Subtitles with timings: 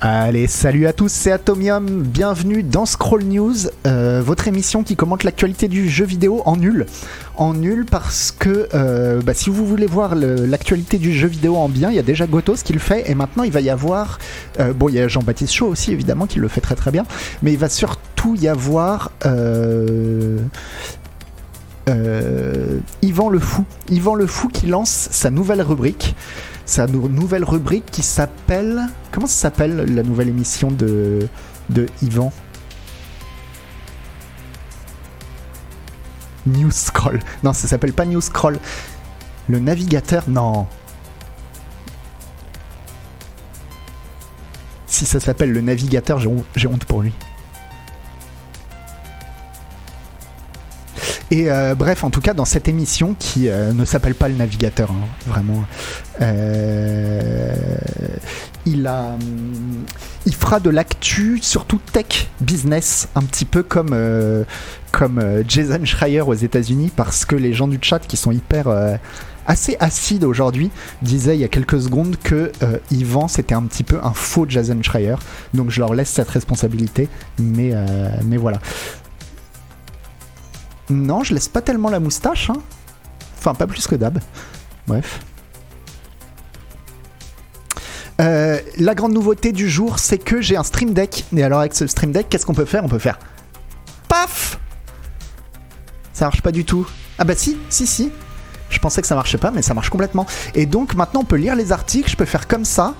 [0.00, 5.24] Allez, salut à tous, c'est Atomium, bienvenue dans Scroll News, euh, votre émission qui commente
[5.24, 6.86] l'actualité du jeu vidéo en nul.
[7.34, 11.68] En nul parce que euh, bah, si vous voulez voir l'actualité du jeu vidéo en
[11.68, 14.20] bien, il y a déjà Gotos qui le fait et maintenant il va y avoir,
[14.60, 17.04] euh, bon il y a Jean-Baptiste Chaud aussi évidemment qui le fait très très bien,
[17.42, 19.10] mais il va surtout y avoir...
[23.02, 23.64] Yvan le Fou.
[23.90, 26.14] Yvan le Fou qui lance sa nouvelle rubrique.
[26.68, 28.82] Sa nou- nouvelle rubrique qui s'appelle.
[29.10, 31.26] Comment ça s'appelle la nouvelle émission de,
[31.70, 32.30] de Yvan?
[36.46, 37.20] News Scroll.
[37.42, 38.58] Non, ça s'appelle pas News Scroll.
[39.48, 40.66] Le navigateur, non.
[44.86, 47.14] Si ça s'appelle le navigateur, j'ai honte pour lui.
[51.30, 54.34] Et euh, bref, en tout cas, dans cette émission qui euh, ne s'appelle pas le
[54.34, 55.64] navigateur, hein, vraiment,
[56.22, 57.54] euh,
[58.66, 63.94] il fera de l'actu, surtout tech business, un petit peu comme
[65.46, 68.68] Jason Schreier aux États-Unis, parce que les gens du chat qui sont hyper
[69.46, 70.70] assez acides aujourd'hui
[71.00, 72.52] disaient il y a quelques secondes que
[72.90, 75.16] Yvan c'était un petit peu un faux Jason Schreier,
[75.54, 77.72] donc je leur laisse cette responsabilité, mais
[78.26, 78.60] mais voilà.
[80.90, 82.50] Non, je laisse pas tellement la moustache.
[82.50, 82.56] Hein.
[83.38, 84.18] Enfin, pas plus que d'hab.
[84.86, 85.20] Bref.
[88.20, 91.24] Euh, la grande nouveauté du jour, c'est que j'ai un Stream Deck.
[91.36, 92.84] Et alors, avec ce Stream Deck, qu'est-ce qu'on peut faire?
[92.84, 93.18] On peut faire.
[94.08, 94.58] Paf
[96.12, 96.86] Ça marche pas du tout.
[97.18, 98.10] Ah bah si, si, si.
[98.70, 100.26] Je pensais que ça marchait pas, mais ça marche complètement.
[100.54, 102.10] Et donc, maintenant, on peut lire les articles.
[102.10, 102.94] Je peux faire comme ça.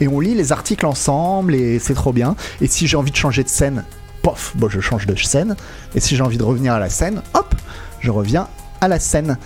[0.00, 2.34] Et on lit les articles ensemble, et c'est trop bien.
[2.60, 3.84] Et si j'ai envie de changer de scène,
[4.22, 5.56] pof, bon, je change de scène.
[5.94, 7.54] Et si j'ai envie de revenir à la scène, hop,
[8.00, 8.48] je reviens
[8.80, 9.36] à la scène.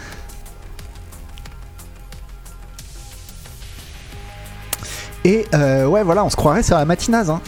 [5.24, 7.30] Et euh, ouais, voilà, on se croirait sur la matinase.
[7.30, 7.40] Hein.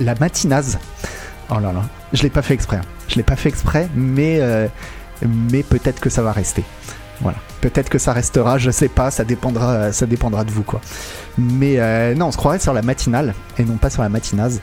[0.00, 0.78] La matinase.
[1.50, 1.82] Oh là là,
[2.12, 2.78] je l'ai pas fait exprès.
[2.78, 2.84] hein.
[3.08, 4.66] Je l'ai pas fait exprès, mais, euh,
[5.50, 6.64] mais peut-être que ça va rester.
[7.20, 7.38] Voilà.
[7.60, 10.80] Peut-être que ça restera, je sais pas, ça dépendra, ça dépendra de vous quoi.
[11.36, 14.60] Mais euh, non, on se croirait sur la matinale et non pas sur la matinase.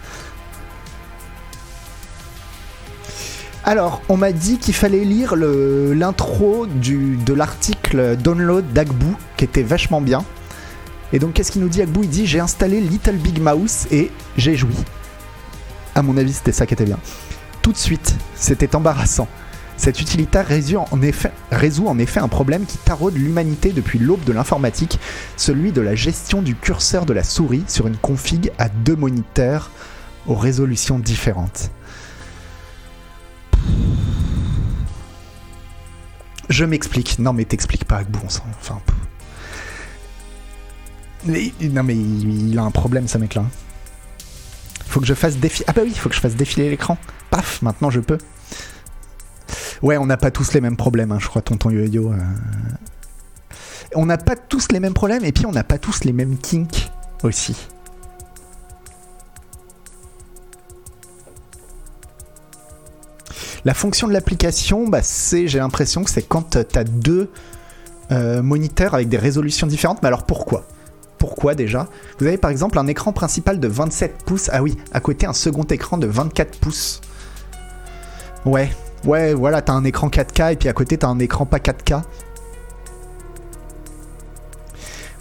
[3.68, 10.00] Alors, on m'a dit qu'il fallait lire l'intro de l'article Download d'Agbou, qui était vachement
[10.00, 10.24] bien.
[11.12, 11.82] Et donc, qu'est-ce qu'il nous dit?
[11.82, 14.74] Agbou Il dit J'ai installé Little Big Mouse et j'ai joui.
[15.96, 16.98] À mon avis, c'était ça qui était bien.
[17.62, 19.28] Tout de suite, c'était embarrassant.
[19.76, 21.02] Cet utilitaire résout en
[22.00, 24.98] effet un problème qui taraude l'humanité depuis l'aube de l'informatique,
[25.36, 29.72] celui de la gestion du curseur de la souris sur une config à deux moniteurs
[30.26, 31.70] aux résolutions différentes.
[36.50, 37.20] Je m'explique.
[37.20, 38.80] Non, mais t'expliques pas, Agbou, Enfin.
[41.28, 43.44] non, mais il, il a un problème, ce mec-là.
[44.86, 45.66] Faut que je fasse défiler.
[45.68, 46.98] Ah, bah oui, faut que je fasse défiler l'écran.
[47.30, 48.18] Paf, maintenant je peux.
[49.82, 52.12] Ouais, on n'a pas tous les mêmes problèmes, hein, je crois, tonton Yo-Yo.
[52.12, 52.18] euh.
[53.96, 56.38] On n'a pas tous les mêmes problèmes, et puis on n'a pas tous les mêmes
[56.38, 56.90] kinks
[57.24, 57.56] aussi.
[63.68, 67.30] La fonction de l'application, bah, c'est, j'ai l'impression que c'est quand tu as deux
[68.14, 70.02] euh, moniteurs avec des résolutions différentes.
[70.02, 70.64] Mais alors pourquoi?
[71.18, 71.90] Pourquoi déjà?
[72.18, 74.50] Vous avez par exemple un écran principal de 27 pouces.
[74.54, 77.02] Ah oui, à côté un second écran de 24 pouces.
[78.46, 78.72] Ouais,
[79.04, 82.04] ouais, voilà, t'as un écran 4K et puis à côté t'as un écran pas 4K.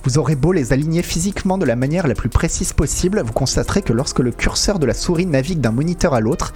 [0.06, 3.82] Vous aurez beau les aligner physiquement de la manière la plus précise possible, vous constaterez
[3.82, 6.54] que lorsque le curseur de la souris navigue d'un moniteur à l'autre,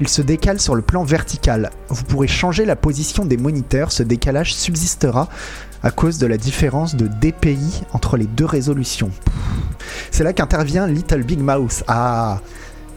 [0.00, 1.68] il se décale sur le plan vertical.
[1.90, 5.28] Vous pourrez changer la position des moniteurs, ce décalage subsistera
[5.82, 9.10] à cause de la différence de DPI entre les deux résolutions.
[10.10, 11.84] C'est là qu'intervient Little Big Mouse.
[11.88, 12.40] Ah,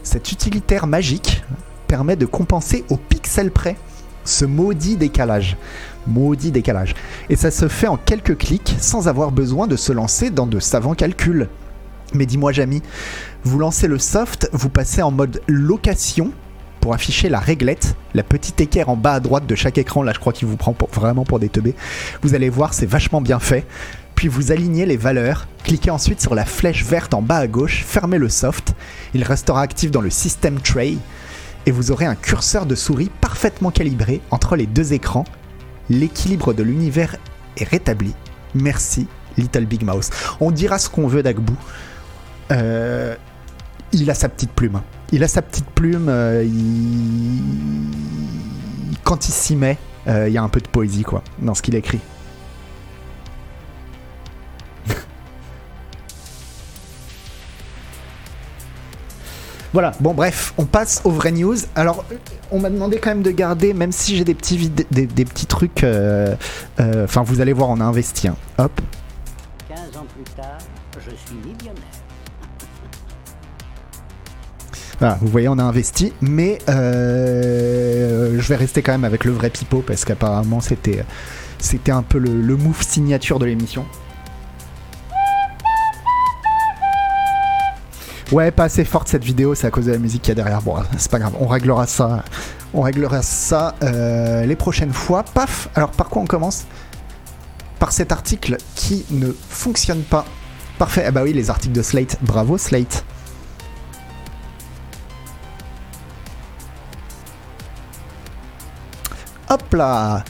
[0.02, 1.44] cet utilitaire magique
[1.88, 3.76] permet de compenser au pixel près
[4.24, 5.58] ce maudit décalage.
[6.06, 6.94] Maudit décalage.
[7.28, 10.58] Et ça se fait en quelques clics sans avoir besoin de se lancer dans de
[10.60, 11.48] savants calculs.
[12.14, 12.82] Mais dis-moi, Jamy,
[13.44, 16.32] vous lancez le soft, vous passez en mode location
[16.80, 20.02] pour afficher la réglette, la petite équerre en bas à droite de chaque écran.
[20.02, 21.74] Là, je crois qu'il vous prend pour- vraiment pour des teubés.
[22.22, 23.66] Vous allez voir, c'est vachement bien fait.
[24.14, 27.84] Puis vous alignez les valeurs, cliquez ensuite sur la flèche verte en bas à gauche,
[27.86, 28.74] fermez le soft,
[29.14, 30.98] il restera actif dans le system tray
[31.66, 35.24] et vous aurez un curseur de souris parfaitement calibré entre les deux écrans.
[35.90, 37.16] L'équilibre de l'univers
[37.56, 38.14] est rétabli.
[38.54, 39.06] Merci,
[39.36, 40.08] Little Big Mouse.
[40.40, 41.54] On dira ce qu'on veut d'Agbou.
[42.52, 43.14] Euh,
[43.92, 44.76] il a sa petite plume.
[44.76, 44.84] hein.
[45.12, 46.06] Il a sa petite plume.
[46.08, 46.44] euh,
[49.02, 51.62] Quand il s'y met, euh, il y a un peu de poésie quoi dans ce
[51.62, 52.00] qu'il écrit.
[59.72, 61.56] Voilà, bon bref, on passe aux vraies news.
[61.76, 62.04] Alors,
[62.50, 65.24] on m'a demandé quand même de garder, même si j'ai des petits, vid- des, des
[65.24, 65.84] petits trucs.
[65.84, 66.34] euh,
[66.80, 68.26] euh, Enfin, vous allez voir, on a investi.
[68.28, 68.36] hein.
[68.58, 68.80] Hop.
[69.68, 70.58] 15 ans plus tard,
[70.96, 71.84] je suis millionnaire.
[74.98, 79.32] Voilà, vous voyez, on a investi, mais euh, je vais rester quand même avec le
[79.32, 81.04] vrai pipeau parce qu'apparemment c'était
[81.58, 83.86] c'était un peu le, le move signature de l'émission.
[88.32, 90.34] Ouais, pas assez forte cette vidéo, c'est à cause de la musique qu'il y a
[90.36, 90.62] derrière.
[90.62, 92.24] Bon, c'est pas grave, on réglera ça.
[92.72, 95.24] On réglera ça euh, les prochaines fois.
[95.24, 96.66] Paf Alors, par quoi on commence?
[97.80, 100.24] Par cet article qui ne fonctionne pas.
[100.78, 102.18] Parfait, ah bah oui, les articles de Slate.
[102.22, 103.04] Bravo Slate.
[109.48, 110.22] Hop là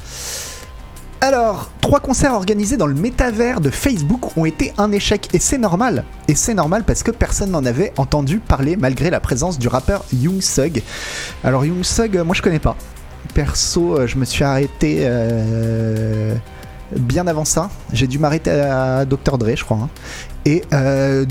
[1.23, 5.59] alors, trois concerts organisés dans le métavers de Facebook ont été un échec et c'est
[5.59, 6.05] normal.
[6.29, 10.03] Et c'est normal parce que personne n'en avait entendu parler malgré la présence du rappeur
[10.15, 10.83] Young Thug.
[11.45, 12.75] Alors Young Thug, euh, moi je connais pas.
[13.35, 16.35] Perso, euh, je me suis arrêté euh,
[16.97, 17.69] bien avant ça.
[17.93, 19.77] J'ai dû m'arrêter à Dr Dre, je crois.
[19.77, 19.89] hein.
[20.47, 20.63] Et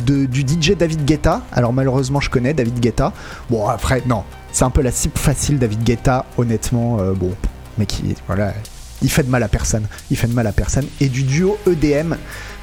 [0.05, 1.41] du DJ David Guetta.
[1.51, 3.11] Alors malheureusement, je connais David Guetta.
[3.49, 6.25] Bon après, non, c'est un peu la cible facile David Guetta.
[6.37, 7.31] Honnêtement, bon,
[7.79, 8.53] mais qui, voilà,
[9.01, 9.87] il fait de mal à personne.
[10.11, 10.85] Il fait de mal à personne.
[10.99, 12.15] Et du duo EDM,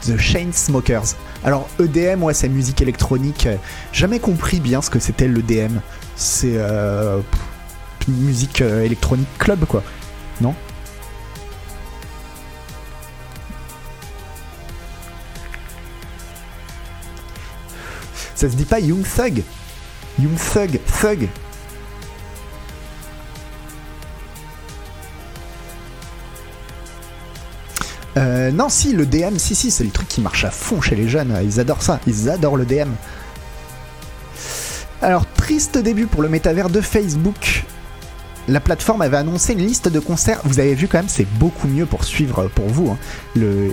[0.02, 1.14] The Chainsmokers.
[1.44, 3.48] Alors EDM, ouais, c'est musique électronique.
[3.92, 5.80] Jamais compris bien ce que c'était l'EDM.
[6.14, 7.20] C'est euh,
[8.08, 9.82] musique euh, électronique club, quoi.
[10.40, 10.54] Non?
[18.34, 19.42] Ça se dit pas Young Thug?
[20.18, 21.28] Young Thug, Thug.
[28.16, 30.96] Euh, non, si, le DM, si, si, c'est le truc qui marche à fond chez
[30.96, 31.36] les jeunes.
[31.42, 32.90] Ils adorent ça, ils adorent le DM.
[35.02, 37.64] Alors, triste début pour le métavers de Facebook.
[38.48, 40.40] La plateforme avait annoncé une liste de concerts.
[40.44, 42.90] Vous avez vu quand même, c'est beaucoup mieux pour suivre pour vous.
[42.90, 42.98] hein.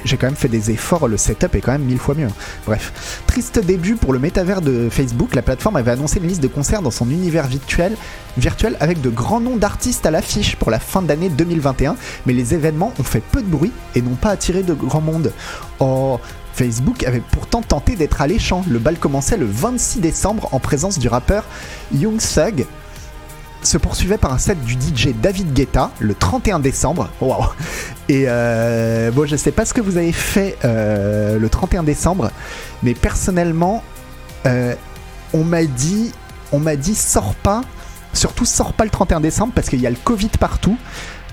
[0.03, 2.27] J'ai quand même fait des efforts, le setup est quand même mille fois mieux.
[2.65, 5.35] Bref, triste début pour le métavers de Facebook.
[5.35, 7.95] La plateforme avait annoncé une liste de concerts dans son univers virtuel,
[8.37, 11.95] virtuel avec de grands noms d'artistes à l'affiche pour la fin d'année 2021.
[12.25, 15.31] Mais les événements ont fait peu de bruit et n'ont pas attiré de grand monde.
[15.79, 16.19] Oh,
[16.53, 18.63] Facebook avait pourtant tenté d'être alléchant.
[18.67, 21.45] Le bal commençait le 26 décembre en présence du rappeur
[21.93, 22.65] Young Thug
[23.63, 27.09] se poursuivait par un set du DJ David Guetta le 31 décembre.
[27.21, 27.45] Waouh
[28.09, 32.31] Et euh, bon, je sais pas ce que vous avez fait euh, le 31 décembre,
[32.81, 33.83] mais personnellement,
[34.45, 34.75] euh,
[35.33, 36.11] on m'a dit,
[36.51, 37.61] on m'a dit, sors pas,
[38.13, 40.77] surtout sors pas le 31 décembre parce qu'il y a le Covid partout.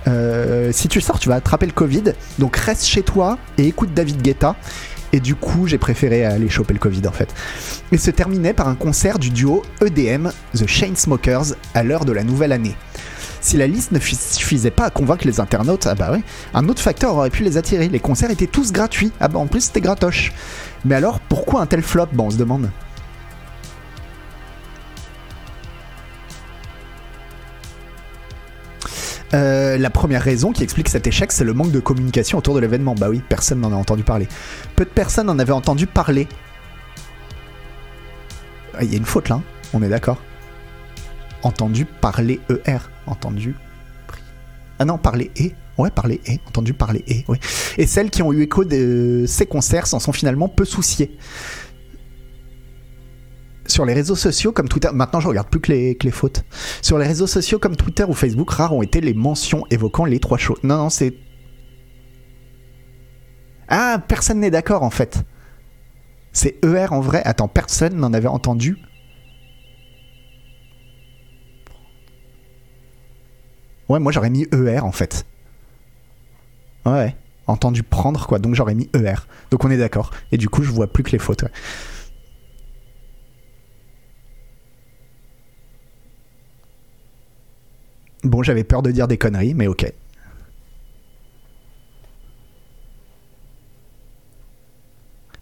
[0.07, 2.03] Euh, si tu sors, tu vas attraper le Covid.
[2.39, 4.55] Donc reste chez toi et écoute David Guetta.
[5.13, 7.33] Et du coup, j'ai préféré aller choper le Covid en fait.
[7.91, 12.23] Et se terminait par un concert du duo EDM, The Chainsmokers, à l'heure de la
[12.23, 12.75] nouvelle année.
[13.41, 16.15] Si la liste ne fi- suffisait pas à convaincre les internautes, ah bah
[16.53, 17.89] un autre facteur aurait pu les attirer.
[17.89, 19.11] Les concerts étaient tous gratuits.
[19.19, 20.31] Ah bah en plus c'était gratoche.
[20.85, 22.07] Mais alors pourquoi un tel flop?
[22.13, 22.69] Bon, on se demande.
[29.33, 32.59] Euh, la première raison qui explique cet échec, c'est le manque de communication autour de
[32.59, 32.95] l'événement.
[32.95, 34.27] Bah oui, personne n'en a entendu parler.
[34.75, 36.27] Peu de personnes en avaient entendu parler.
[38.73, 40.21] Ah, Il y a une faute là, hein, on est d'accord.
[41.43, 42.77] Entendu parler ER.
[43.07, 43.55] Entendu.
[44.79, 45.53] Ah non, parler et.
[45.77, 46.39] Ouais, parler et.
[46.47, 47.23] Entendu parler et.
[47.27, 47.39] Ouais.
[47.77, 51.17] Et celles qui ont eu écho de ces concerts s'en sont finalement peu souciées.
[53.71, 56.43] Sur les réseaux sociaux comme Twitter, maintenant je regarde plus que les, fautes.
[56.81, 60.19] Sur les réseaux sociaux comme Twitter ou Facebook, rares ont été les mentions évoquant les
[60.19, 60.59] trois choses.
[60.63, 61.13] Non, non, c'est.
[63.69, 65.23] Ah, personne n'est d'accord en fait.
[66.33, 67.21] C'est ER en vrai.
[67.23, 68.77] Attends, personne n'en avait entendu.
[73.87, 75.25] Ouais, moi j'aurais mis ER en fait.
[76.85, 77.15] Ouais,
[77.47, 78.39] entendu prendre quoi.
[78.39, 79.15] Donc j'aurais mis ER.
[79.49, 80.11] Donc on est d'accord.
[80.33, 81.45] Et du coup, je vois plus que les fautes.
[88.23, 89.91] Bon, j'avais peur de dire des conneries, mais ok.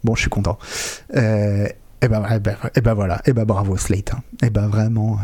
[0.03, 0.57] Bon, je suis content.
[1.15, 4.13] Euh, et eh ben, ben voilà, et ben bravo Slate.
[4.13, 4.23] hein.
[4.41, 5.17] Et ben vraiment.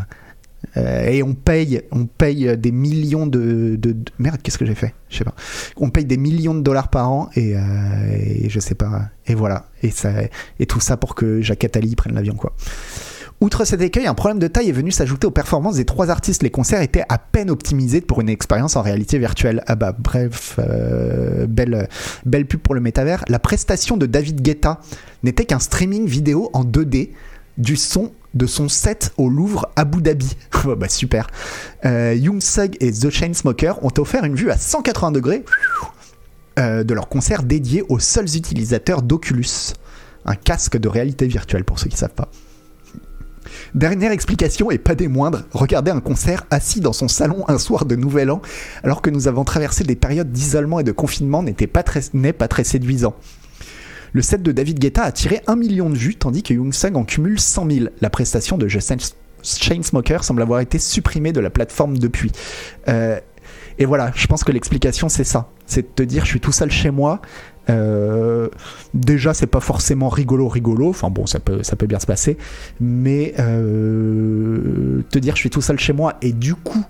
[0.75, 4.41] euh, et on paye, on paye des millions de, de- de- merde.
[4.43, 4.93] Qu'est-ce que j'ai fait?
[5.09, 5.35] Je sais pas.
[5.77, 7.61] On paye des millions de dollars par an et, euh,
[8.19, 9.03] et je sais pas.
[9.27, 9.69] Et voilà.
[9.83, 10.11] Et ça,
[10.59, 12.53] et tout ça pour que Jacques Attali prenne l'avion quoi.
[13.41, 16.41] Outre cet écueil, un problème de taille est venu s'ajouter aux performances des trois artistes.
[16.41, 19.61] Les concerts étaient à peine optimisés pour une expérience en réalité virtuelle.
[19.67, 21.89] Ah bah bref, euh, belle,
[22.25, 23.25] belle pub pour le métavers.
[23.27, 24.79] La prestation de David Guetta
[25.23, 27.09] n'était qu'un streaming vidéo en 2D
[27.57, 30.35] du son de son set au Louvre Abu Dhabi.
[30.67, 31.27] Oh, bah super.
[31.85, 35.45] Euh, Young Sug et The Chainsmokers ont offert une vue à 180 degrés
[36.57, 39.73] euh, de leur concert dédié aux seuls utilisateurs d'Oculus,
[40.25, 42.31] un casque de réalité virtuelle pour ceux qui ne savent pas.
[43.75, 47.83] Dernière explication et pas des moindres, regardez un concert assis dans son salon un soir
[47.83, 48.41] de Nouvel An
[48.83, 52.31] alors que nous avons traversé des périodes d'isolement et de confinement n'était pas très, n'est
[52.31, 53.15] pas très séduisant.
[54.13, 56.95] Le set de David Guetta a tiré 1 million de vues tandis que Young Sung
[56.95, 57.85] en cumule 100 000.
[57.99, 58.95] La prestation de Justin
[59.43, 62.31] Chainsmoker semble avoir été supprimée de la plateforme depuis.
[62.87, 63.19] Euh,
[63.77, 65.49] et voilà, je pense que l'explication c'est ça.
[65.65, 67.21] C'est de te dire je suis tout seul chez moi.
[67.69, 68.49] Euh,
[68.93, 70.89] déjà, c'est pas forcément rigolo, rigolo.
[70.89, 72.37] Enfin bon, ça peut, ça peut bien se passer.
[72.79, 76.83] Mais euh, te dire je suis tout seul chez moi et du coup,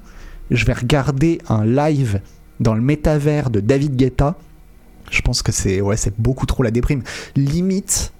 [0.51, 2.20] je vais regarder un live
[2.60, 4.36] dans le métavers de David Guetta.
[5.12, 7.03] Je pense que c'est ouais, c'est beaucoup trop la déprime.
[7.36, 8.12] Limite,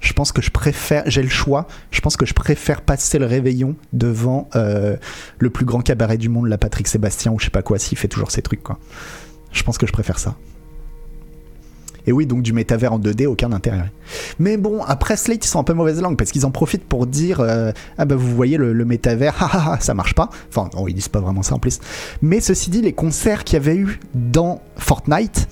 [0.00, 3.24] je pense que je préfère, j'ai le choix, je pense que je préfère passer le
[3.24, 4.96] réveillon devant euh,
[5.38, 7.96] le plus grand cabaret du monde, la Patrick Sébastien ou je sais pas quoi, s'il
[7.96, 8.60] fait toujours ces trucs.
[9.50, 10.36] Je pense que je préfère ça.
[12.06, 13.90] Et oui, donc du métavers en 2D, aucun intérêt.
[14.38, 17.06] Mais bon, après Slate, ils sont un peu mauvaise langue parce qu'ils en profitent pour
[17.06, 20.28] dire euh, Ah bah vous voyez le, métavers, ça marche pas.
[20.50, 21.80] Enfin, non, ils disent pas vraiment ça en plus.
[22.20, 25.48] Mais ceci dit, les concerts qu'il y avait eu dans Fortnite,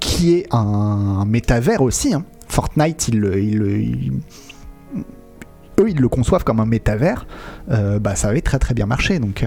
[0.00, 2.24] qui est un, métavers aussi, hein.
[2.48, 3.38] Fortnite, eux,
[5.88, 7.26] ils le conçoivent comme un métavers,
[7.70, 9.18] euh, bah, ça avait très très bien marché.
[9.18, 9.44] Donc.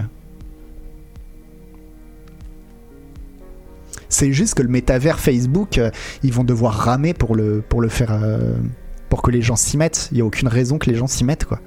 [4.11, 5.89] C'est juste que le métavers Facebook, euh,
[6.21, 8.11] ils vont devoir ramer pour le, pour le faire.
[9.09, 10.09] pour que les gens s'y mettent.
[10.11, 11.59] Il n'y a aucune raison que les gens s'y mettent, quoi.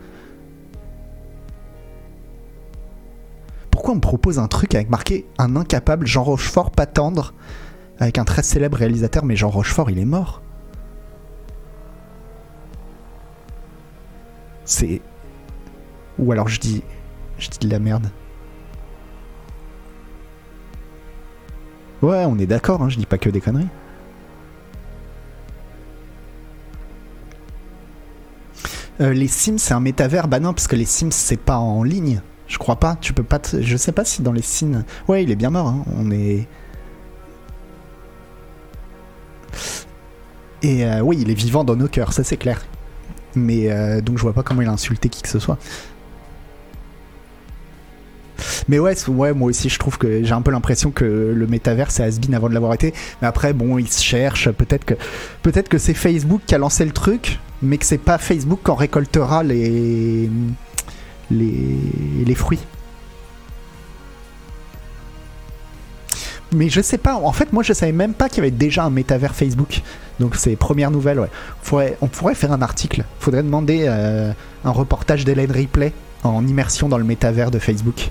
[3.71, 7.35] Pourquoi on me propose un truc avec marqué un incapable Jean Rochefort pas tendre
[7.99, 10.43] avec un très célèbre réalisateur, mais Jean Rochefort, il est mort.
[14.65, 15.01] C'est.
[16.19, 16.83] Ou alors je dis.
[17.39, 18.07] Je dis de la merde.
[22.05, 23.69] Ouais, on est d'accord, hein, je dis pas que des conneries.
[29.01, 31.83] Euh, les Sims, c'est un métavers Bah non, parce que les Sims, c'est pas en
[31.83, 32.21] ligne.
[32.47, 32.97] Je crois pas.
[33.01, 33.41] Tu peux pas.
[33.59, 34.85] Je sais pas si dans les Sims.
[35.09, 35.69] Ouais, il est bien mort.
[35.69, 35.83] Hein.
[35.97, 36.47] On est.
[40.63, 42.61] Et euh, oui, il est vivant dans nos cœurs, ça c'est clair.
[43.35, 45.59] Mais euh, donc je vois pas comment il a insulté qui que ce soit.
[48.69, 51.91] Mais ouais, ouais, moi aussi je trouve que j'ai un peu l'impression que le métavers
[51.91, 52.93] c'est has avant de l'avoir été.
[53.21, 54.51] Mais après, bon, il se cherche.
[54.51, 54.95] Peut-être que,
[55.43, 58.71] peut-être que c'est Facebook qui a lancé le truc, mais que c'est pas Facebook qui
[58.71, 60.31] en récoltera les,
[61.31, 62.61] les, fruits.
[66.55, 67.17] mais je sais pas.
[67.17, 69.83] En fait, moi, je savais même pas qu'il y avait déjà un métavers Facebook.
[70.21, 71.19] Donc, c'est première nouvelle.
[71.73, 71.97] Ouais.
[72.01, 73.05] on pourrait faire un article.
[73.19, 74.33] Faudrait demander euh,
[74.65, 78.11] un reportage d'Hélène Ripley en immersion dans le métavers de Facebook.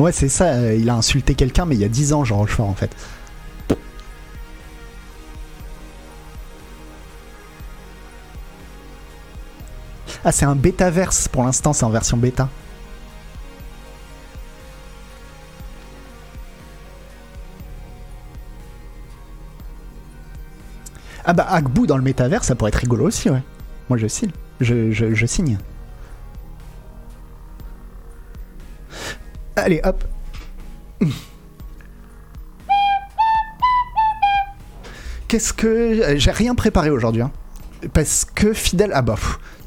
[0.00, 0.46] Ouais, c'est ça.
[0.46, 2.90] Euh, il a insulté quelqu'un, mais il y a 10 ans, Jean Rochefort, en fait.
[10.24, 12.48] Ah, c'est un bêta-verse pour l'instant, c'est en version bêta.
[21.24, 23.42] Ah bah Agbu dans le métavers, ça pourrait être rigolo aussi, ouais.
[23.88, 24.30] Moi je signe.
[24.60, 25.58] Je, je, signe.
[29.56, 30.04] Allez, hop.
[35.28, 36.16] Qu'est-ce que...
[36.16, 37.22] J'ai rien préparé aujourd'hui.
[37.22, 37.30] Hein.
[37.92, 38.90] Parce que fidèle...
[38.94, 39.16] Ah bah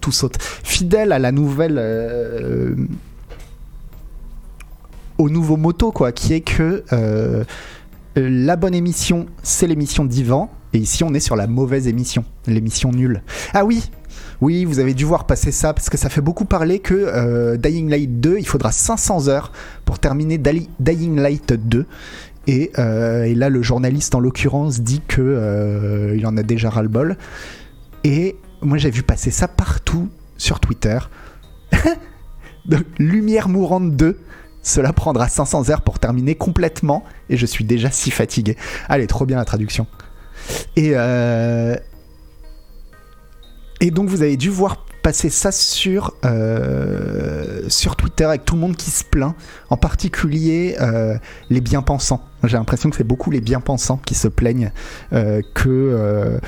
[0.01, 0.37] tout saute.
[0.41, 1.77] Fidèle à la nouvelle.
[1.77, 2.75] Euh,
[5.17, 7.45] au nouveau moto, quoi, qui est que euh,
[8.15, 10.51] la bonne émission, c'est l'émission d'Ivan.
[10.73, 13.21] Et ici, on est sur la mauvaise émission, l'émission nulle.
[13.53, 13.89] Ah oui,
[14.43, 17.57] oui, vous avez dû voir passer ça parce que ça fait beaucoup parler que euh,
[17.57, 19.51] Dying Light 2, il faudra 500 heures
[19.85, 21.85] pour terminer Dying Light 2.
[22.45, 27.17] Et, et là, le journaliste en l'occurrence dit que il en a déjà ras-le-bol.
[28.03, 30.99] Et moi j'ai vu passer ça partout sur Twitter.
[32.97, 34.19] Lumière mourante 2.
[34.61, 38.55] Cela prendra 500 heures pour terminer complètement et je suis déjà si fatigué.
[38.87, 39.87] Allez, trop bien la traduction.
[40.77, 41.75] Et, euh,
[43.83, 48.61] et donc vous avez dû voir passer ça sur, euh, sur Twitter avec tout le
[48.61, 49.35] monde qui se plaint,
[49.69, 51.17] en particulier euh,
[51.49, 52.23] les bien-pensants.
[52.45, 54.71] J'ai l'impression que c'est beaucoup les bien-pensants qui se plaignent
[55.53, 56.39] que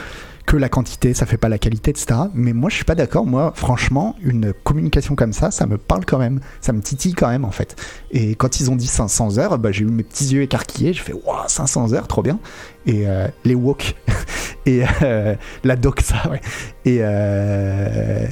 [0.45, 2.19] que la quantité, ça fait pas la qualité, etc.
[2.33, 3.25] Mais moi, je suis pas d'accord.
[3.25, 6.39] Moi, franchement, une communication comme ça, ça me parle quand même.
[6.61, 7.75] Ça me titille quand même, en fait.
[8.11, 10.93] Et quand ils ont dit 500 heures, bah, j'ai eu mes petits yeux écarquillés.
[10.93, 12.39] Je fais, waouh, 500 heures, trop bien.
[12.85, 13.95] Et euh, les wok.
[14.65, 16.41] et euh, la doxa, ouais.
[16.85, 16.99] Et.
[17.01, 18.27] Euh,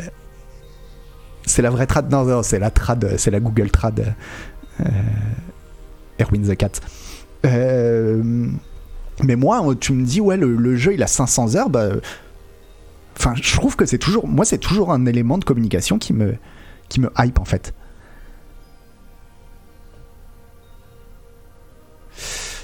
[1.46, 2.10] c'est la vraie trad.
[2.12, 3.16] Non, non c'est la trad.
[3.18, 4.16] C'est la Google trad.
[6.20, 6.80] Erwin the Cat.
[9.24, 11.90] Mais moi, tu me dis, ouais, le, jeu, il a 500 heures, bah.
[13.18, 14.28] Enfin, je trouve que c'est toujours.
[14.28, 16.36] Moi, c'est toujours un élément de communication qui me,
[16.90, 17.74] qui me hype, en fait.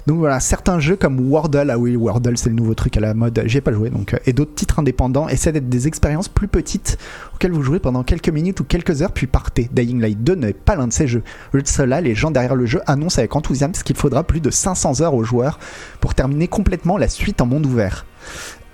[0.10, 3.14] Donc voilà, certains jeux comme Wordle, ah oui, Wordle c'est le nouveau truc à la
[3.14, 6.48] mode, j'ai pas joué donc, euh, et d'autres titres indépendants essaient d'être des expériences plus
[6.48, 6.98] petites
[7.36, 9.70] auxquelles vous jouez pendant quelques minutes ou quelques heures puis partez.
[9.72, 11.22] Dying Light 2 n'est pas l'un de ces jeux.
[11.54, 15.02] De cela, les gens derrière le jeu annoncent avec enthousiasme qu'il faudra plus de 500
[15.02, 15.60] heures aux joueurs
[16.02, 18.08] pour terminer complètement la suite en monde ouvert.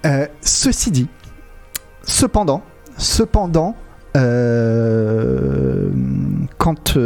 [0.06, 1.10] Euh, ceci dit,
[2.04, 2.64] cependant,
[2.98, 3.76] cependant,
[4.16, 5.90] euh,
[6.58, 6.98] quand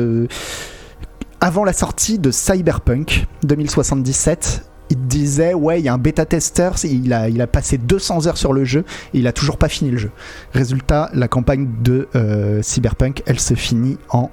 [1.41, 6.75] avant la sortie de Cyberpunk 2077, il disait ouais il y a un bêta testeur
[6.83, 9.69] il a, il a passé 200 heures sur le jeu et il a toujours pas
[9.69, 10.11] fini le jeu.
[10.53, 14.31] Résultat la campagne de euh, Cyberpunk elle se finit en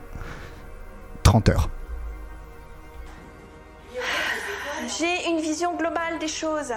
[1.23, 1.71] 30 heures.
[4.99, 6.73] J'ai une vision globale des choses.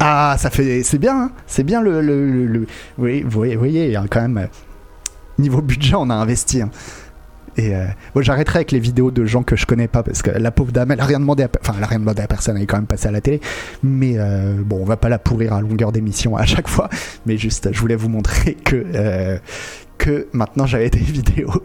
[0.00, 1.32] Ah ça fait c'est bien hein.
[1.46, 2.66] c'est bien le, le,
[2.98, 4.46] oui, vous voyez il y a quand même euh,
[5.38, 6.62] niveau budget, on a investi.
[6.62, 6.70] Hein.
[7.58, 10.52] Et euh, j'arrêterai avec les vidéos de gens que je connais pas parce que la
[10.52, 12.62] pauvre dame, elle a rien demandé à, enfin, elle a rien demandé à personne, elle
[12.62, 13.40] est quand même passée à la télé.
[13.82, 16.88] Mais euh, bon, on va pas la pourrir à longueur d'émission à chaque fois.
[17.26, 19.38] Mais juste, je voulais vous montrer que, euh,
[19.98, 21.62] que maintenant j'avais des vidéos.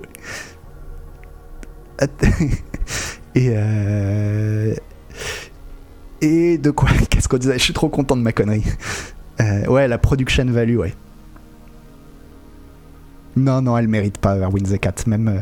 [3.36, 3.53] et,
[6.22, 7.53] et de quoi Qu'est-ce qu'on disait?
[7.53, 8.63] Je suis trop content de ma connerie.
[9.68, 10.96] ouais, la production value, ouais.
[13.36, 14.94] Non, non, elle mérite pas Win the Cat.
[15.08, 15.40] Même, euh,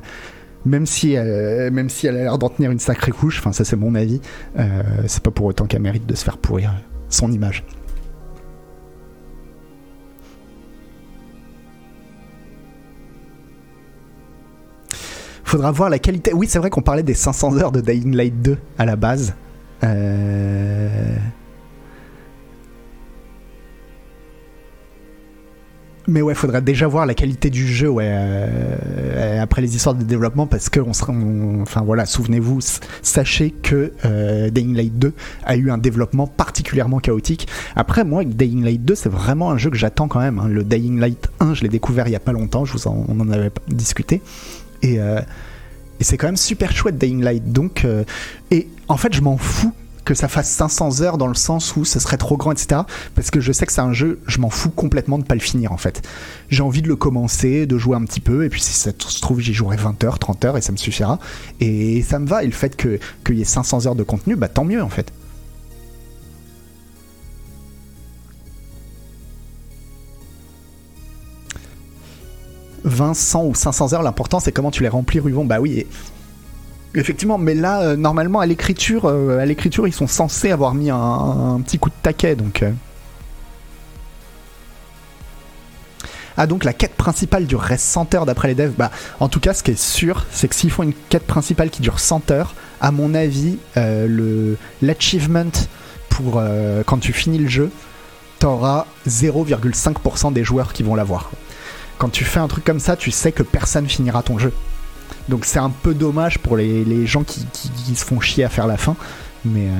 [0.65, 3.65] même, si, elle, même si elle a l'air d'en tenir une sacrée couche, enfin, ça
[3.65, 4.21] c'est mon avis,
[4.57, 6.73] euh, c'est pas pour autant qu'elle mérite de se faire pourrir
[7.09, 7.63] son image.
[15.43, 16.33] Faudra voir la qualité.
[16.33, 19.33] Oui, c'est vrai qu'on parlait des 500 heures de Dying Light 2 à la base.
[19.83, 21.17] Euh.
[26.07, 30.03] Mais ouais, faudrait déjà voir la qualité du jeu ouais, euh, après les histoires de
[30.03, 31.13] développement parce que on sera,
[31.61, 32.59] enfin voilà, souvenez-vous,
[33.03, 35.13] sachez que euh, Dying Light 2
[35.45, 37.47] a eu un développement particulièrement chaotique.
[37.75, 40.39] Après, moi, Dying Light 2, c'est vraiment un jeu que j'attends quand même.
[40.39, 40.47] Hein.
[40.47, 43.05] Le Dying Light 1, je l'ai découvert il y a pas longtemps, je vous en,
[43.07, 44.21] on en avait discuté
[44.81, 45.21] et, euh,
[45.99, 47.51] et c'est quand même super chouette Dying Light.
[47.51, 48.03] Donc, euh,
[48.49, 49.73] et en fait, je m'en fous
[50.05, 52.81] que ça fasse 500 heures dans le sens où ce serait trop grand, etc.
[53.15, 55.41] Parce que je sais que c'est un jeu, je m'en fous complètement de pas le
[55.41, 56.07] finir en fait.
[56.49, 59.21] J'ai envie de le commencer, de jouer un petit peu, et puis si ça se
[59.21, 61.19] trouve, j'y jouerai 20 heures, 30 heures, et ça me suffira.
[61.59, 64.47] Et ça me va, et le fait qu'il y ait 500 heures de contenu, bah
[64.47, 65.11] tant mieux en fait.
[72.83, 75.45] Vincent ou 500 heures, l'important c'est comment tu les remplis, Ruvon.
[75.45, 75.85] Bah oui,
[76.93, 80.89] Effectivement, mais là, euh, normalement, à l'écriture, euh, à l'écriture, ils sont censés avoir mis
[80.89, 82.63] un, petit coup de taquet, donc.
[82.63, 82.71] Euh.
[86.37, 88.73] Ah donc la quête principale dure 100 heures d'après les devs.
[88.75, 91.69] Bah en tout cas ce qui est sûr c'est que s'ils font une quête principale
[91.69, 95.51] qui dure 100 heures, à mon avis le l'achievement
[96.09, 96.41] pour
[96.85, 97.69] quand tu finis le jeu,
[98.39, 101.31] t'auras 0,5% des joueurs qui vont l'avoir.
[101.97, 104.53] Quand tu fais un truc comme ça, tu sais que personne finira ton jeu.
[105.29, 107.45] Donc c'est un peu dommage pour les, gens qui,
[107.95, 108.95] se font chier à faire la fin.
[109.45, 109.67] Mais.
[109.67, 109.73] Euh,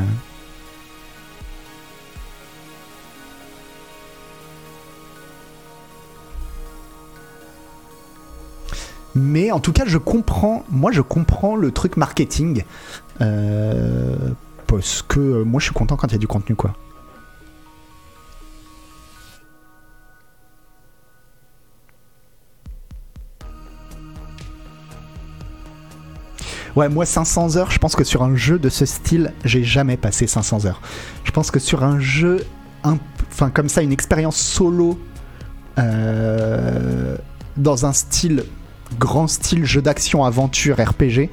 [9.16, 10.64] mais en tout cas, je comprends.
[10.70, 12.64] Moi, je comprends le truc marketing.
[13.20, 14.16] Euh,
[14.68, 16.76] parce que euh, moi, je suis content quand il y a du contenu, quoi.
[26.76, 29.98] Ouais, moi 500 heures, je pense que sur un jeu de ce style, j'ai jamais
[29.98, 30.82] passé 500 heures.
[31.24, 32.46] Je pense que sur un jeu,
[32.84, 34.98] enfin comme ça, une expérience solo
[35.80, 37.18] euh,
[37.58, 38.44] dans un style
[39.00, 41.30] grand style jeu d'action aventure RPG,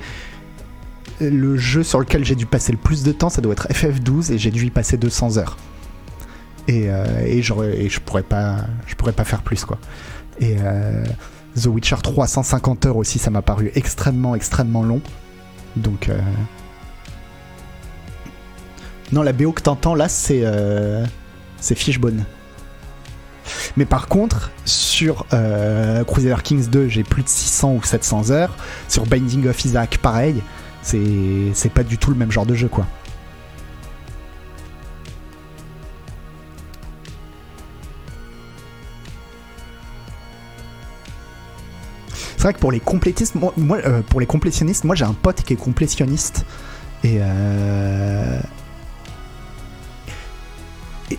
[1.20, 4.32] le jeu sur lequel j'ai dû passer le plus de temps, ça doit être FF12
[4.32, 5.56] et j'ai dû y passer 200 heures.
[6.68, 9.78] Et, euh, et, je pourrais pas, je pourrais pas faire plus quoi.
[10.38, 11.04] Et euh,
[11.56, 15.00] The Witcher 350 heures aussi, ça m'a paru extrêmement extrêmement long.
[15.76, 16.18] Donc, euh,
[19.12, 21.04] Non, la BO que t'entends là, c'est euh,
[21.60, 22.24] c'est Fishbone.
[23.76, 28.54] Mais par contre, sur euh, Crusader Kings 2, j'ai plus de 600 ou 700 heures.
[28.88, 30.42] Sur Binding of Isaac, pareil.
[30.82, 32.86] C'est c'est pas du tout le même genre de jeu, quoi.
[42.48, 43.52] Vrai que pour les complétistes, moi,
[43.84, 46.44] euh, pour les complétionnistes, moi j'ai un pote qui est complétionniste
[47.04, 48.40] et euh,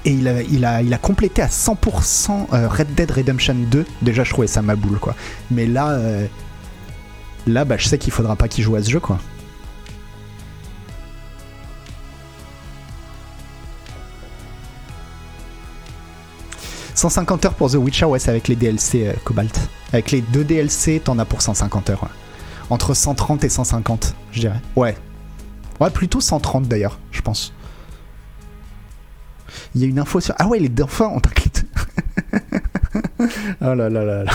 [0.05, 3.85] et il a, il, a, il a complété à 100% euh, Red Dead Redemption 2.
[4.03, 5.15] Déjà, je trouvais ça ma boule, quoi.
[5.49, 5.99] Mais là,
[7.47, 9.17] là bah, je sais qu'il faudra pas qu'il joue à ce jeu, quoi.
[16.99, 19.57] «150 heures pour The Witcher, ouais, c'est avec les DLC euh, Cobalt.
[19.93, 22.09] Avec les deux DLC, t'en as pour 150 heures.
[22.69, 24.59] Entre 130 et 150, je dirais.
[24.75, 24.97] Ouais.
[25.79, 27.53] Ouais, plutôt 130 d'ailleurs, je pense.
[29.73, 30.35] Il y a une info sur.
[30.39, 31.51] Ah ouais, les dauphins ont un clit.
[33.61, 34.31] oh là là là là.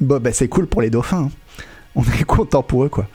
[0.00, 1.24] bon, bah c'est cool pour les dauphins.
[1.24, 1.30] hein.
[1.96, 3.08] On est content pour eux, quoi.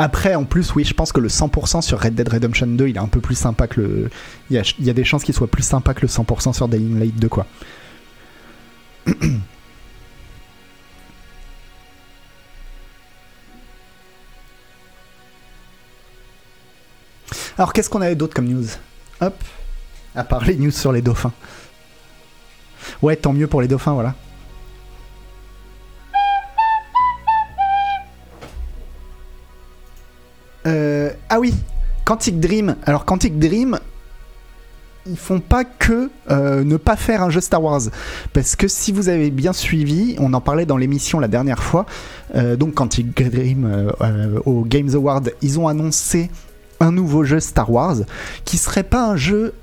[0.00, 2.94] Après, en plus, oui, je pense que le 100% sur Red Dead Redemption 2, il
[2.94, 4.10] est un peu plus sympa que le.
[4.48, 7.16] Il y a, des chances qu'il soit plus sympa que le 100% sur Dying Light
[7.16, 7.46] 2, quoi.
[17.58, 18.66] Alors, qu'est-ce qu'on avait d'autre comme news?
[19.20, 19.34] Hop
[20.14, 21.32] À part les news sur les dauphins.
[23.02, 24.14] Ouais, tant mieux pour les dauphins, voilà.
[30.66, 31.54] Euh, ah oui,
[32.04, 32.76] Quantic Dream.
[32.84, 33.78] Alors Quantic Dream,
[35.06, 37.82] ils font pas que euh, ne pas faire un jeu Star Wars.
[38.32, 41.86] Parce que si vous avez bien suivi, on en parlait dans l'émission la dernière fois,
[42.34, 43.92] euh, donc Quantic Dream
[44.44, 46.30] au Games Award, ils ont annoncé
[46.80, 47.96] un nouveau jeu Star Wars
[48.44, 49.54] qui serait pas un jeu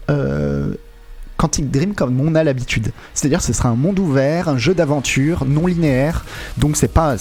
[1.37, 2.91] Quantic Dream comme on a l'habitude.
[3.13, 6.25] C'est-à-dire ce sera un monde ouvert, un jeu d'aventure non linéaire.
[6.57, 7.17] Donc c'est pas...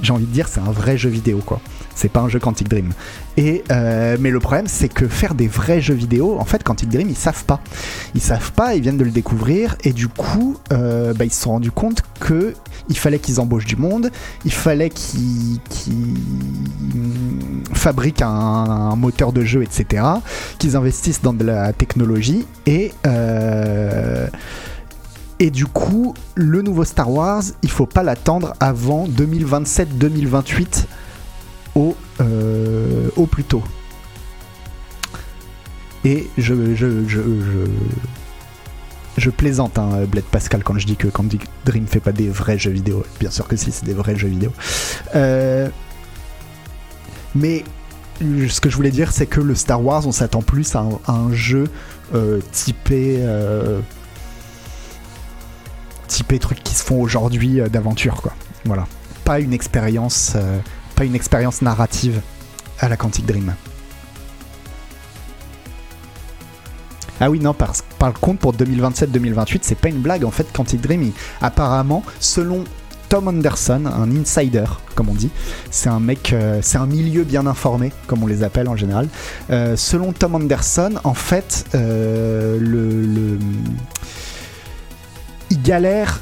[0.00, 1.60] J'ai envie de dire c'est un vrai jeu vidéo quoi.
[1.94, 2.92] C'est pas un jeu Quantic Dream.
[3.36, 6.88] Et euh, mais le problème c'est que faire des vrais jeux vidéo, en fait Quantic
[6.88, 7.60] Dream ils savent pas.
[8.14, 11.42] Ils savent pas, ils viennent de le découvrir et du coup euh, bah, ils se
[11.42, 12.54] sont rendus compte que
[12.88, 14.10] il fallait qu'ils embauchent du monde,
[14.44, 15.60] il fallait qu'ils
[17.72, 20.04] fabriquent un, un moteur de jeu, etc.
[20.58, 24.28] Qu'ils investissent dans de la technologie et euh,
[25.38, 30.86] et du coup, le nouveau Star Wars, il faut pas l'attendre avant 2027-2028
[31.74, 33.62] au, euh, au plus tôt.
[36.04, 36.54] Et je,
[39.30, 42.70] plaisante, hein, Bled Pascal, quand je dis que Candy Dream fait pas des vrais jeux
[42.70, 43.04] vidéo.
[43.20, 44.52] Bien sûr que si, c'est des vrais jeux vidéo.
[45.16, 45.68] Euh,
[47.34, 47.64] mais
[48.20, 50.98] ce que je voulais dire, c'est que le Star Wars, on s'attend plus à un,
[51.06, 51.64] à un jeu
[52.14, 53.18] euh, typé.
[56.06, 58.32] Euh, typé trucs qui se font aujourd'hui euh, d'aventure, quoi.
[58.64, 58.86] Voilà.
[59.24, 60.32] Pas une expérience.
[60.36, 60.58] euh,
[60.94, 62.20] pas une expérience narrative
[62.80, 63.54] à la Quantic Dream.
[67.20, 67.72] Ah oui, non, par,
[68.20, 70.24] contre, pour 2027-2028, c'est pas une blague.
[70.24, 72.64] En fait, Quantic Dream, apparemment, selon
[73.08, 74.64] Tom Anderson, un insider,
[74.94, 75.30] comme on dit,
[75.70, 79.08] c'est un mec, euh, c'est un milieu bien informé, comme on les appelle en général.
[79.76, 83.38] Selon Tom Anderson, en fait, le-
[85.66, 86.20] il galère.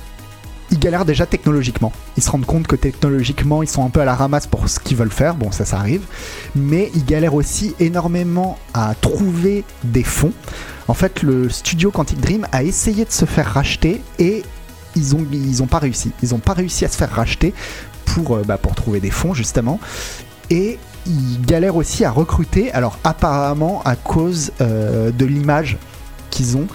[0.70, 1.92] Ils galèrent déjà technologiquement.
[2.16, 4.80] Ils se rendent compte que technologiquement, ils sont un peu à la ramasse pour ce
[4.80, 5.34] qu'ils veulent faire.
[5.34, 6.00] Bon, ça, ça arrive.
[6.56, 10.32] Mais ils galèrent aussi énormément à trouver des fonds.
[10.88, 14.42] En fait, le studio Quantic Dream a essayé de se faire racheter et
[14.96, 16.12] ils ont, ils ont pas réussi.
[16.22, 17.52] Ils ont pas réussi à se faire racheter
[18.06, 19.78] pour, euh, bah, pour trouver des fonds, justement.
[20.48, 22.72] Et ils galèrent aussi à recruter.
[22.72, 25.76] Alors, apparemment, à cause euh, de l'image
[26.30, 26.66] qu'ils ont.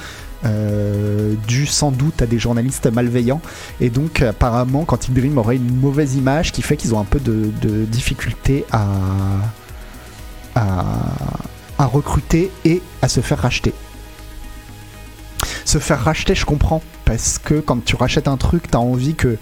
[0.46, 3.42] Euh, dû sans doute à des journalistes malveillants
[3.82, 7.20] et donc apparemment Quantic Dream aurait une mauvaise image qui fait qu'ils ont un peu
[7.20, 7.52] de,
[7.84, 8.86] difficulté à
[11.78, 13.74] recruter et à se faire racheter.
[15.66, 19.38] Se faire racheter, je comprends, parce que quand tu rachètes un truc, t'as envie que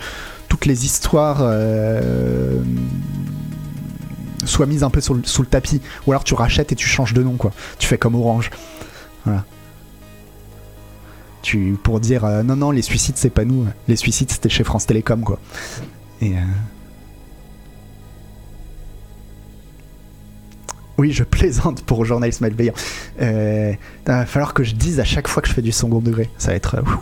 [0.49, 2.62] toutes les histoires euh,
[4.45, 6.88] soient mises un peu sous le, sous le tapis, ou alors tu rachètes et tu
[6.88, 7.51] changes de nom, quoi.
[7.79, 8.51] Tu fais comme Orange.
[9.23, 9.45] Voilà.
[11.41, 14.63] Tu, pour dire euh, non, non, les suicides, c'est pas nous, les suicides, c'était chez
[14.63, 15.39] France Télécom, quoi.
[16.21, 16.34] Et.
[16.38, 16.41] euh,
[20.97, 22.73] Oui, je plaisante pour journalisme malveillant.
[23.21, 26.00] Euh, il va falloir que je dise à chaque fois que je fais du second
[26.00, 26.30] degré.
[26.39, 26.82] Ça va être.
[26.82, 26.97] ouf.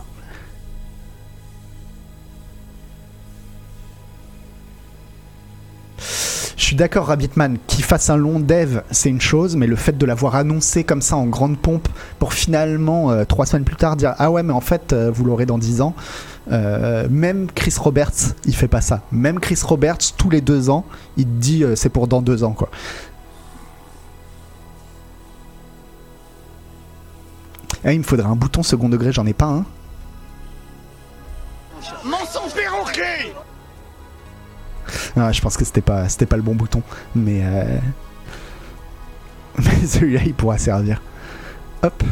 [6.76, 10.36] D'accord, Rabbitman, qu'il fasse un long dev, c'est une chose, mais le fait de l'avoir
[10.36, 14.30] annoncé comme ça en grande pompe pour finalement, euh, trois semaines plus tard, dire Ah
[14.30, 15.94] ouais, mais en fait, euh, vous l'aurez dans 10 ans.
[16.52, 19.02] Euh, même Chris Roberts, il fait pas ça.
[19.10, 20.84] Même Chris Roberts, tous les deux ans,
[21.16, 22.68] il dit c'est pour dans deux ans, quoi.
[27.84, 29.64] Ah, il me faudrait un bouton second degré, j'en ai pas un.
[35.16, 36.82] Ah, je pense que c'était pas, c'était pas le bon bouton,
[37.14, 37.78] mais euh,
[39.58, 41.00] mais celui-là il pourra servir.
[41.82, 42.02] Hop.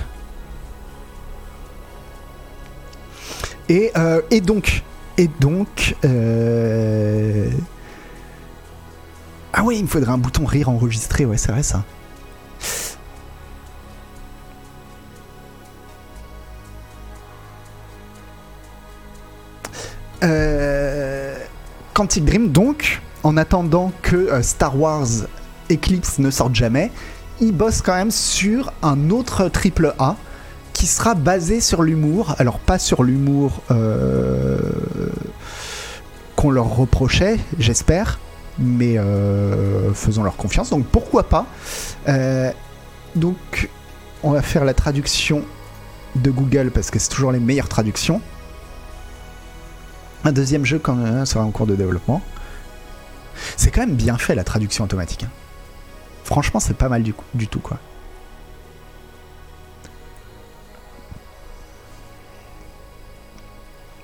[3.68, 4.82] Et euh, et donc
[5.16, 7.50] et donc euh,
[9.52, 11.84] ah ouais, il me faudrait un bouton rire enregistré, ouais, c'est vrai ça.
[20.22, 20.63] Euh,
[21.94, 25.06] Quantic Dream, donc, en attendant que euh, Star Wars
[25.70, 26.90] Eclipse ne sorte jamais,
[27.40, 30.16] ils bossent quand même sur un autre triple A
[30.72, 32.34] qui sera basé sur l'humour.
[32.38, 34.58] Alors, pas sur l'humour euh,
[36.34, 38.18] qu'on leur reprochait, j'espère,
[38.58, 40.70] mais euh, faisons leur confiance.
[40.70, 41.46] Donc, pourquoi pas
[43.14, 43.70] Donc,
[44.24, 45.42] on va faire la traduction
[46.16, 48.20] de Google parce que c'est toujours les meilleures traductions.
[50.24, 52.22] Un deuxième jeu quand même sera en cours de développement.
[53.56, 55.24] C'est quand même bien fait la traduction automatique.
[55.24, 55.30] hein.
[56.24, 57.12] Franchement, c'est pas mal du,
[57.46, 57.78] tout quoi.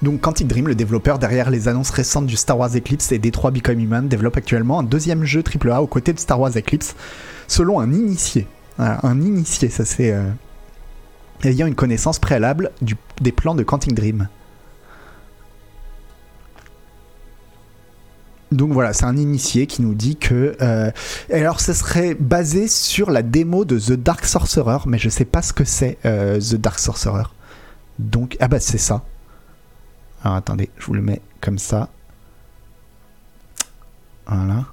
[0.02, 3.50] Donc Quantic Dream, le développeur derrière les annonces récentes du Star Wars Eclipse et Detroit
[3.50, 6.94] Become Human, développe actuellement un deuxième jeu AAA aux côtés de Star Wars Eclipse,
[7.48, 8.46] selon un initié.
[8.78, 10.12] Un initié, ça c'est...
[10.12, 10.30] euh,
[11.44, 12.70] ayant une connaissance préalable
[13.20, 14.28] des plans de Quantic Dream.
[18.52, 20.56] Donc voilà, c'est un initié qui nous dit que.
[20.60, 20.90] euh,
[21.32, 25.42] alors, ce serait basé sur la démo de The Dark Sorcerer, mais je sais pas
[25.42, 27.24] ce que c'est euh, The Dark Sorcerer.
[27.98, 29.04] Donc, ah bah c'est ça.
[30.24, 31.88] Alors attendez, je vous le mets comme ça.
[34.26, 34.66] Voilà.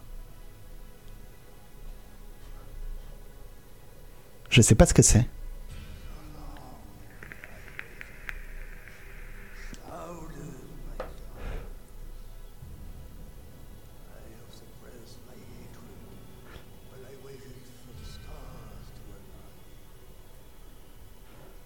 [4.50, 5.28] Je sais pas ce que c'est.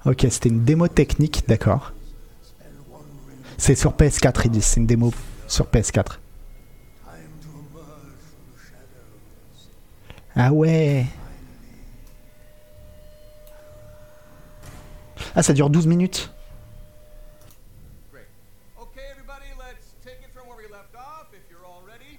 [0.06, 1.94] Ok, c'était une démo technique, d'accord.
[3.58, 5.14] C'est sur PS4, ils disent, c'est une démo
[5.48, 6.18] sur PS4.
[10.36, 11.06] Ah ouais
[15.36, 16.32] Ah, ça dure 12 minutes.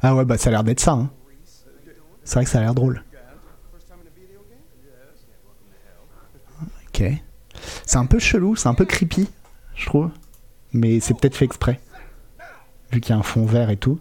[0.04, 0.92] Ah ouais, bah ça a l'air d'être ça.
[0.92, 1.10] hein.
[2.24, 3.02] C'est vrai que ça a l'air drôle.
[6.88, 7.02] Ok.
[7.86, 9.28] C'est un peu chelou, c'est un peu creepy,
[9.74, 10.10] je trouve.
[10.72, 11.80] Mais c'est peut-être fait exprès.
[12.90, 13.98] Vu qu'il y a un fond vert et tout.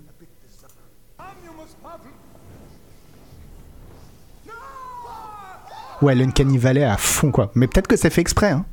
[6.02, 7.52] Ouais, l'Uncanny Valley à fond, quoi.
[7.54, 8.66] Mais peut-être que c'est fait exprès, hein.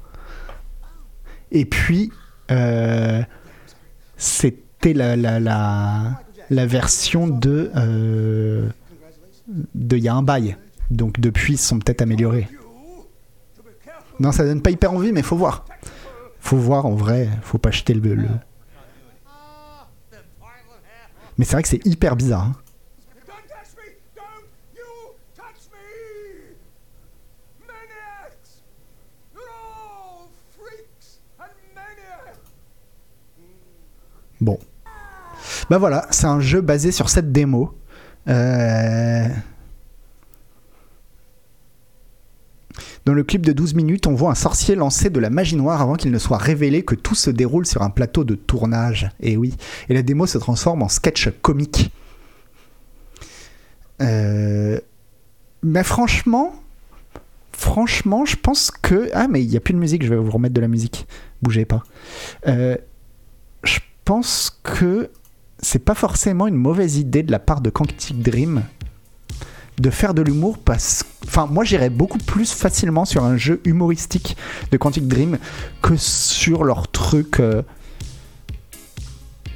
[1.51, 2.11] Et puis,
[2.51, 3.23] euh,
[4.17, 6.21] c'était la, la, la,
[6.51, 7.71] la version de.
[7.77, 8.69] Euh,
[9.75, 10.57] de il y a un bail.
[10.91, 12.49] Donc depuis, ils se sont peut-être améliorés.
[14.21, 15.65] Non, ça donne pas hyper envie, mais faut voir.
[16.41, 18.15] Faut voir en vrai, faut pas jeter le.
[18.15, 18.29] le-
[21.37, 22.43] Mais c'est vrai que c'est hyper bizarre.
[22.45, 22.53] hein.
[34.41, 34.59] Bon.
[35.71, 37.75] Bah voilà, c'est un jeu basé sur cette démo.
[38.29, 39.27] Euh,
[43.09, 45.81] Dans le clip de 12 minutes, on voit un sorcier lancer de la magie noire
[45.81, 49.09] avant qu'il ne soit révélé que tout se déroule sur un plateau de tournage.
[49.21, 49.57] Et oui,
[49.89, 51.91] et la démo se transforme en sketch comique.
[54.03, 54.79] Euh,
[55.63, 56.53] Mais franchement,
[57.53, 59.09] franchement, je pense que...
[59.15, 61.07] Ah mais il n'y a plus de musique, je vais vous remettre de la musique.
[61.41, 61.83] Bougez pas.
[62.47, 62.77] Euh,
[63.65, 65.09] je pense que
[65.61, 68.65] c'est pas forcément une mauvaise idée de la part de Quantic Dream
[69.79, 74.37] de faire de l'humour parce enfin moi j'irais beaucoup plus facilement sur un jeu humoristique
[74.71, 75.39] de Quantic Dream
[75.83, 77.63] que sur leur truc euh,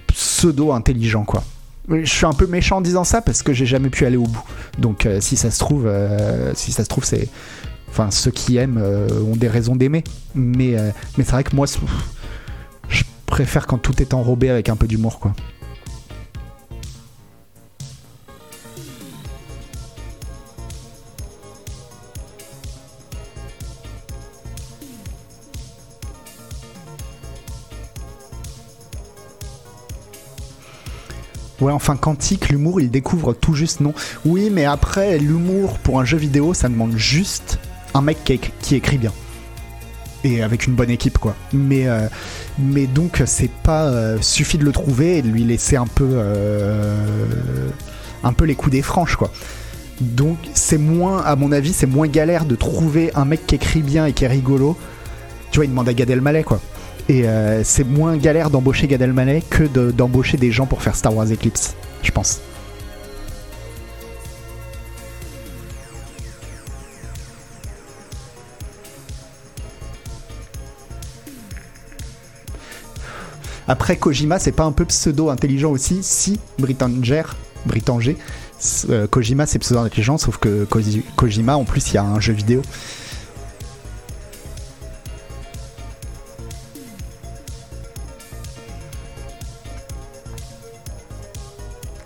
[0.09, 1.43] pseudo intelligent quoi
[1.89, 4.25] Je suis un peu méchant en disant ça parce que j'ai jamais pu aller au
[4.25, 4.45] bout.
[4.79, 7.29] Donc euh, si ça se trouve, euh, si ça se trouve, c'est,
[7.89, 10.05] enfin ceux qui aiment ont des raisons d'aimer.
[10.35, 10.77] Mais
[11.17, 11.67] mais c'est vrai que moi,
[12.89, 15.35] je préfère quand tout est enrobé avec un peu d'humour, quoi.
[31.63, 33.95] Ouais, enfin, Quantique, l'humour, il découvre tout juste, non?
[34.25, 37.59] Oui, mais après, l'humour pour un jeu vidéo, ça demande juste
[37.95, 39.13] un mec qui, éc- qui écrit bien.
[40.25, 41.37] Et avec une bonne équipe, quoi.
[41.53, 42.09] Mais, euh,
[42.59, 43.85] mais donc, c'est pas.
[43.87, 46.09] euh, suffit de le trouver et de lui laisser un peu.
[46.11, 46.97] euh,
[48.25, 49.31] un peu les coups des franches, quoi.
[50.01, 53.83] Donc, c'est moins, à mon avis, c'est moins galère de trouver un mec qui écrit
[53.83, 54.77] bien et qui est rigolo.
[55.53, 56.61] Tu vois, il demande à Gad Elmaleh, quoi.
[57.09, 60.95] Et euh, c'est moins galère d'embaucher Gad Elmaleh que de- d'embaucher des gens pour faire
[60.97, 62.41] Star Wars Eclipse, je pense.
[73.69, 76.01] Après Kojima, c'est pas un peu pseudo intelligent aussi?
[76.03, 77.23] Si Brittanger,
[78.61, 82.03] s- euh, Kojima c'est pseudo intelligent, sauf que Koji- Kojima en plus il y a
[82.05, 82.63] un jeu vidéo.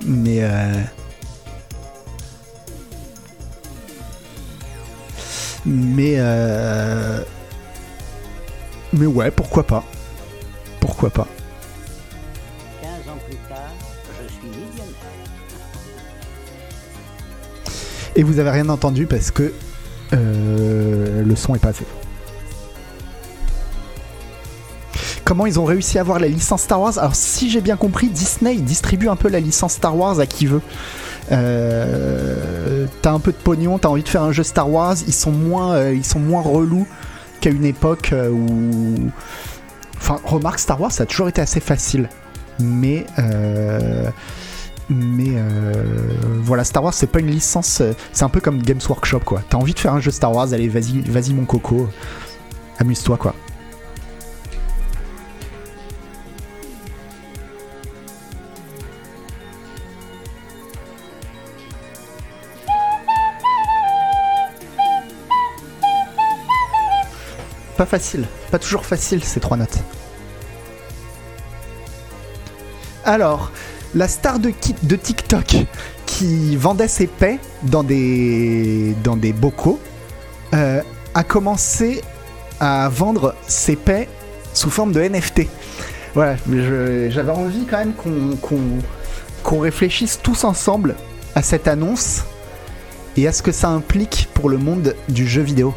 [0.07, 0.73] Mais euh,
[5.65, 7.21] mais euh,
[8.93, 9.85] mais ouais, pourquoi pas.
[10.79, 11.27] Pourquoi pas.
[12.83, 13.59] 15 ans plus tard,
[14.23, 14.95] je suis millionnaire.
[18.15, 19.53] Et vous avez rien entendu parce que
[20.13, 21.73] euh, le son est pas
[25.45, 28.55] Ils ont réussi à avoir la licence Star Wars Alors si j'ai bien compris, Disney
[28.57, 30.63] distribue un peu la licence Star Wars à qui veut.
[31.33, 35.13] Euh, t'as un peu de pognon, t'as envie de faire un jeu Star Wars, ils
[35.13, 36.87] sont moins, euh, ils sont moins relous
[37.41, 39.11] qu'à une époque euh, où.
[39.97, 42.09] Enfin, remarque Star Wars, ça a toujours été assez facile,
[42.61, 44.09] mais euh,
[44.89, 45.33] mais
[46.43, 49.43] voilà, Star Wars c'est pas une licence, c'est un peu comme Games Workshop quoi.
[49.49, 51.89] T'as envie de faire un jeu Star Wars, allez vas-y, vas-y mon coco,
[52.79, 53.35] amuse-toi quoi.
[67.77, 69.79] Pas facile, pas toujours facile ces trois notes.
[73.05, 73.53] Alors,
[73.95, 75.57] la star de, TikTok
[76.07, 78.95] qui vendait ses paix dans des,
[79.35, 79.79] bocaux
[80.55, 80.81] euh,
[81.15, 82.03] a commencé
[82.61, 84.09] à vendre ses paix
[84.55, 85.43] sous forme de NFT.
[86.15, 86.37] Voilà,
[87.09, 87.93] j'avais envie quand même
[89.43, 90.95] qu'on réfléchisse tous ensemble
[91.35, 92.25] à cette annonce
[93.17, 95.75] et à ce que ça implique pour le monde du jeu vidéo.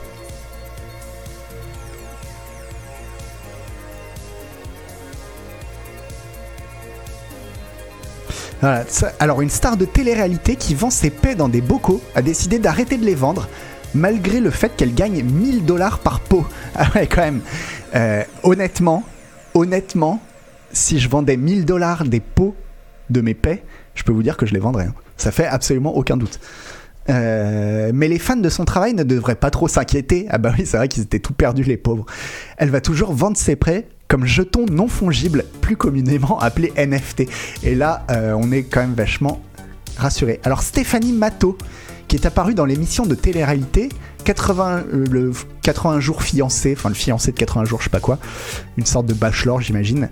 [9.20, 12.98] Alors une star de télé-réalité qui vend ses paix dans des bocaux a décidé d'arrêter
[12.98, 13.48] de les vendre
[13.96, 16.46] malgré le fait qu'elle gagne 1000 dollars par pot.
[16.76, 17.42] Ah ouais quand même.
[17.96, 19.04] Euh, honnêtement,
[19.54, 20.22] honnêtement,
[20.72, 22.56] si je vendais 1000 dollars des pots
[23.10, 23.64] de mes paix,
[23.96, 24.86] je peux vous dire que je les vendrais.
[24.86, 24.94] hein.
[25.18, 26.40] Ça fait absolument aucun doute.
[27.10, 30.28] Euh, mais les fans de son travail ne devraient pas trop s'inquiéter.
[30.30, 32.06] Ah bah oui, c'est vrai qu'ils étaient tout perdus, les pauvres.
[32.58, 37.30] Elle va toujours vendre ses prêts comme jetons non fongibles, plus communément appelés NFT.
[37.64, 39.42] Et là, euh, on est quand même vachement
[39.98, 40.42] rassuré.
[40.44, 41.58] Alors Stéphanie Matteau,
[42.10, 43.90] qui est apparue dans l'émission de télé-réalité
[44.26, 48.00] 80, euh, le 80 jours fiancé, enfin le fiancé de 80 jours, je sais pas
[48.00, 48.18] quoi,
[48.78, 50.10] une sorte de bachelor, j'imagine,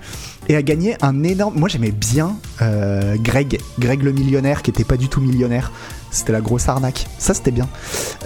[0.48, 1.58] et a gagné un énorme.
[1.58, 5.72] Moi, j'aimais bien euh, Greg, Greg le millionnaire, qui était pas du tout millionnaire.
[6.10, 7.06] C'était la grosse arnaque.
[7.20, 7.68] Ça, c'était bien.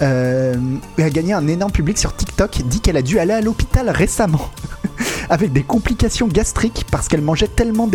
[0.02, 0.54] Euh,
[0.98, 2.62] et a gagné un énorme public sur TikTok.
[2.66, 4.50] Dit qu'elle a dû aller à l'hôpital récemment
[5.30, 7.88] avec des complications gastriques parce qu'elle mangeait tellement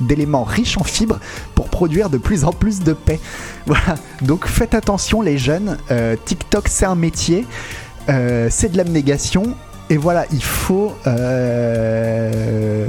[0.00, 1.18] d'éléments riches en fibres
[1.54, 3.20] pour produire de plus en plus de paix.
[3.66, 3.94] Voilà.
[4.22, 5.78] Donc faites attention, les jeunes.
[5.92, 7.46] Euh, TikTok, c'est un métier.
[8.08, 9.54] Euh, c'est de l'abnégation.
[9.88, 10.92] Et voilà, il faut.
[11.06, 12.88] euh,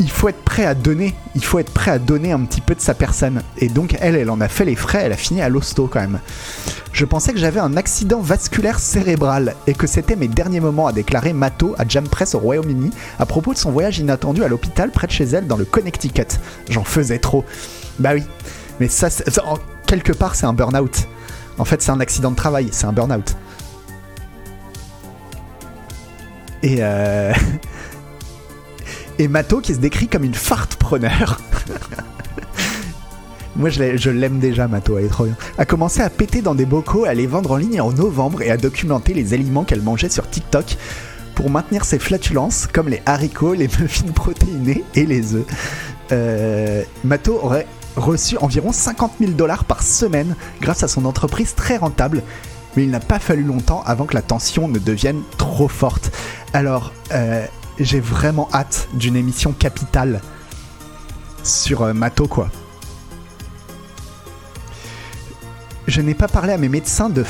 [0.00, 2.74] il faut être prêt à donner, il faut être prêt à donner un petit peu
[2.74, 3.42] de sa personne.
[3.58, 6.00] Et donc elle, elle en a fait les frais, elle a fini à l'hosto quand
[6.00, 6.18] même.
[6.92, 10.92] Je pensais que j'avais un accident vasculaire cérébral et que c'était mes derniers moments, a
[10.92, 14.90] déclaré Mato à Jam Press au Royaume-Uni à propos de son voyage inattendu à l'hôpital
[14.90, 16.26] près de chez elle dans le Connecticut.
[16.68, 17.44] J'en faisais trop.
[17.98, 18.24] Bah oui,
[18.80, 19.08] mais ça,
[19.44, 21.06] en- quelque part, c'est un burn-out.
[21.58, 23.36] En fait, c'est un accident de travail, c'est un burn-out.
[26.62, 27.32] Et euh...
[29.20, 31.40] Et Mato qui se décrit comme une fartpreneur.
[33.56, 35.36] Moi, je l'ai- je l'aime déjà, Mato, elle est trop bien.
[35.58, 38.50] A commencé à péter dans des bocaux, à les vendre en ligne en novembre et
[38.50, 40.78] à documenter les aliments qu'elle mangeait sur TikTok
[41.34, 45.44] pour maintenir ses flatulences, comme les haricots, les muffins protéinés et les œufs.
[46.12, 47.66] Euh, Mato aurait
[47.96, 52.22] reçu environ 50 000 dollars par semaine grâce à son entreprise très rentable.
[52.76, 56.10] Mais il n'a pas fallu longtemps avant que la tension ne devienne trop forte.
[56.54, 57.44] Alors, euh,
[57.84, 60.20] j'ai vraiment hâte d'une émission capitale
[61.42, 62.50] sur euh, Mato, quoi.
[65.86, 67.24] Je n'ai pas parlé à mes médecins de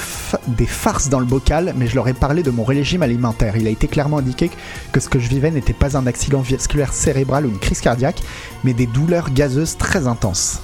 [0.47, 3.57] des farces dans le bocal, mais je leur ai parlé de mon régime alimentaire.
[3.57, 4.51] Il a été clairement indiqué
[4.93, 8.21] que ce que je vivais n'était pas un accident vasculaire cérébral ou une crise cardiaque,
[8.63, 10.61] mais des douleurs gazeuses très intenses.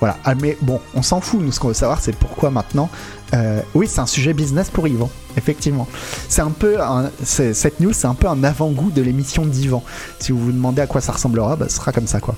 [0.00, 0.18] Voilà.
[0.24, 1.40] Ah, mais bon, on s'en fout.
[1.40, 2.90] Nous, ce qu'on veut savoir, c'est pourquoi maintenant.
[3.34, 5.88] Euh, oui, c'est un sujet business pour Yvan, effectivement.
[6.28, 6.76] C'est un peu
[7.22, 9.82] cette news, c'est un peu un avant-goût de l'émission d'Yvan.
[10.18, 12.34] Si vous vous demandez à quoi ça ressemblera, bah, ce sera comme ça, quoi.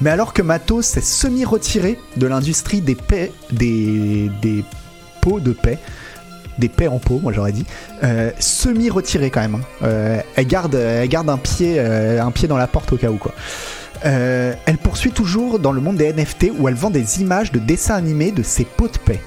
[0.00, 4.64] Mais alors que Matos s'est semi-retiré de l'industrie des paix, des, des
[5.20, 5.78] pots de paix,
[6.58, 7.66] des paix en pot, moi j'aurais dit,
[8.04, 9.56] euh, semi-retiré quand même.
[9.56, 9.60] hein.
[9.82, 13.32] Euh, elle, garde, un pied, un pied dans la porte au cas où quoi.
[14.04, 17.58] Euh, elle poursuit toujours dans le monde des NFT où elle vend des images de
[17.58, 19.20] dessins animés de ses pots de paix.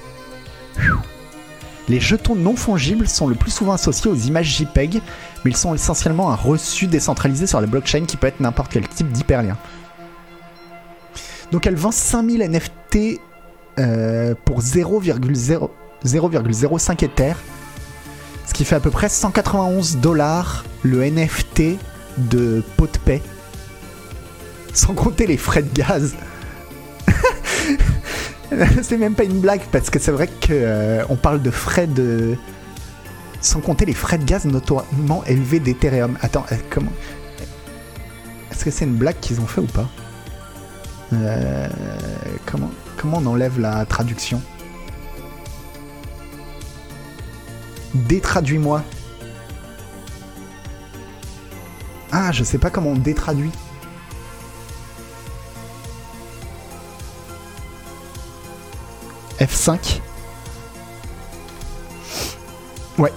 [1.88, 5.02] Les jetons non fongibles sont le plus souvent associés aux images JPEG,
[5.44, 8.88] mais ils sont essentiellement un reçu décentralisé sur la blockchain qui peut être n'importe quel
[8.88, 9.58] type d'hyperlien.
[11.50, 13.20] Donc elle vend 5000 NFT
[13.78, 15.70] euh, pour 0,0
[16.04, 17.34] 0,05 Ether,
[18.46, 21.78] ce qui fait à peu près 191 dollars le NFT
[22.18, 23.22] de pot de paix,
[24.72, 26.14] sans compter les frais de gaz.
[28.82, 32.36] c'est même pas une blague parce que c'est vrai que euh, parle de frais de
[33.40, 36.16] sans compter les frais de gaz notoirement élevés d'Ethereum.
[36.22, 36.92] Attends, euh, comment
[38.50, 39.88] Est-ce que c'est une blague qu'ils ont fait ou pas?
[41.12, 41.68] Euh,
[42.46, 44.40] comment, comment on enlève la traduction?
[47.94, 48.82] Détraduis-moi.
[52.12, 53.50] Ah, je sais pas comment on détraduit.
[59.42, 60.00] F5.
[62.98, 63.12] Ouais.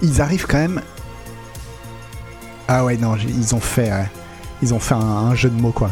[0.00, 0.82] Ils arrivent quand même.
[2.68, 3.90] Ah ouais, non, ils ont fait,
[4.62, 5.90] ils ont fait un, un jeu de mots quoi.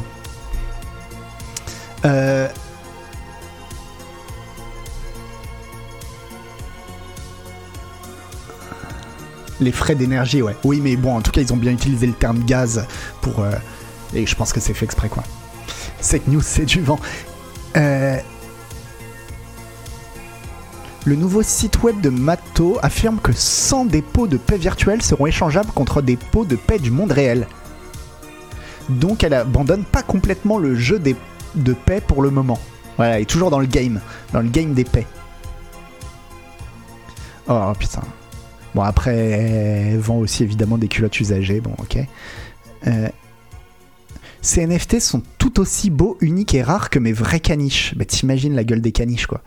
[2.04, 2.48] Euh,
[9.60, 10.56] Les frais d'énergie, ouais.
[10.64, 12.86] Oui, mais bon, en tout cas, ils ont bien utilisé le terme gaz
[13.20, 13.40] pour.
[13.40, 13.50] euh,
[14.14, 15.22] Et je pense que c'est fait exprès, quoi.
[16.00, 16.98] Cette news, c'est du vent.
[17.76, 18.16] Euh,
[21.06, 25.72] Le nouveau site web de Mato affirme que 100 dépôts de paix virtuels seront échangeables
[25.72, 27.46] contre des pots de paix du monde réel.
[28.90, 31.16] Donc elle abandonne pas complètement le jeu des,
[31.54, 32.58] de paix pour le moment.
[32.98, 34.00] Voilà, elle est toujours dans le game,
[34.34, 35.06] dans le game des paix.
[37.48, 38.02] Oh putain.
[38.74, 41.98] Bon après, elle vend aussi évidemment des culottes usagées, bon ok.
[42.86, 43.08] Euh,
[44.42, 47.94] ces NFT sont tout aussi beaux, uniques et rares que mes vrais caniches.
[47.96, 49.42] Bah t'imagines la gueule des caniches quoi.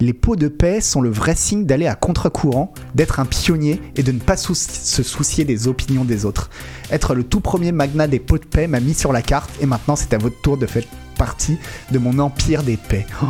[0.00, 4.04] Les pots de paix sont le vrai signe d'aller à contre-courant, d'être un pionnier et
[4.04, 4.54] de ne pas se
[5.02, 6.50] soucier des opinions des autres.
[6.92, 9.66] Être le tout premier magnat des pots de paix m'a mis sur la carte et
[9.66, 10.84] maintenant c'est à votre tour de faire
[11.16, 11.58] partie
[11.90, 13.06] de mon empire des paix.
[13.22, 13.26] Oh.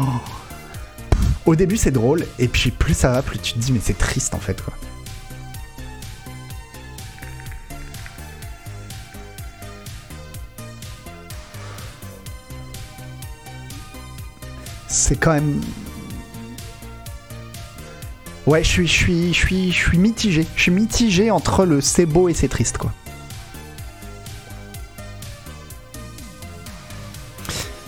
[1.48, 3.96] Au début c'est drôle et puis plus ça va, plus tu te dis mais c'est
[3.96, 4.74] triste en fait quoi.
[14.88, 15.62] C'est quand même
[18.44, 20.46] Ouais, je suis, je suis, je suis, je suis mitigé.
[20.54, 22.92] Je suis mitigé entre le c'est beau et c'est triste, quoi.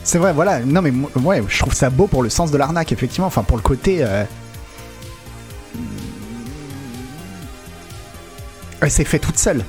[0.03, 0.61] C'est vrai, voilà.
[0.61, 3.27] Non, mais ouais, je trouve ça beau pour le sens de l'arnaque, effectivement.
[3.27, 3.99] Enfin, pour le côté.
[4.01, 4.25] euh,
[8.81, 9.65] Elle fait toute seule.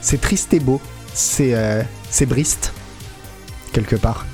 [0.00, 0.80] C'est triste et beau.
[1.12, 2.72] C'est euh, c'est Brist,
[3.72, 4.24] quelque part.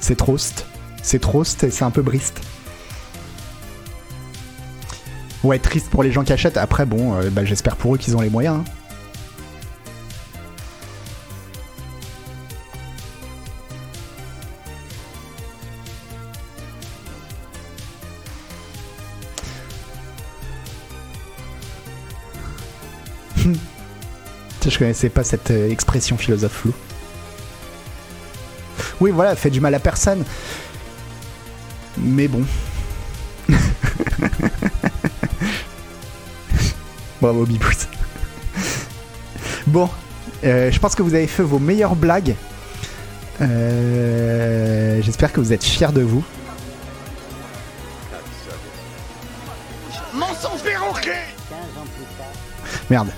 [0.00, 0.66] C'est Trost.
[1.02, 2.40] C'est Trost et c'est un peu Brist.
[5.42, 6.58] Ouais, triste pour les gens qui achètent.
[6.58, 8.58] Après, bon, euh, bah, j'espère pour eux qu'ils ont les moyens.
[8.58, 8.64] hein.
[24.68, 26.72] Je connaissais pas cette euh, expression philosophe flou.
[29.00, 30.24] Oui, voilà, fait du mal à personne.
[31.96, 32.44] Mais bon.
[37.20, 37.88] Bravo, Bibous.
[39.66, 39.90] Bon,
[40.44, 42.36] euh, je pense que vous avez fait vos meilleures blagues.
[43.40, 46.24] Euh, J'espère que vous êtes fiers de vous.
[50.14, 52.26] Mensonge perroquet 15 ans plus tard,
[52.90, 53.10] Merde,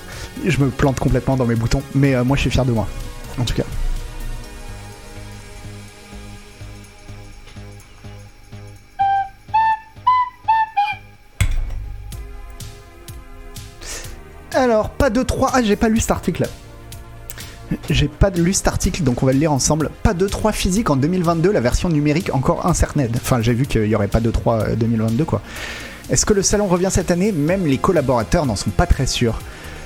[0.47, 2.89] je me plante complètement dans mes boutons, mais euh, moi je suis fier de moi.
[3.39, 3.65] En tout cas.
[14.53, 15.51] Alors, pas de 3.
[15.55, 16.47] Ah, j'ai pas lu cet article.
[17.89, 19.91] J'ai pas lu cet article, donc on va le lire ensemble.
[20.03, 23.11] Pas de 3 physique en 2022, la version numérique encore incertaine.
[23.15, 25.41] Enfin, j'ai vu qu'il y aurait pas de 3 2022, quoi.
[26.11, 27.31] Est-ce que le salon revient cette année?
[27.31, 29.39] Même les collaborateurs n'en sont pas très sûrs.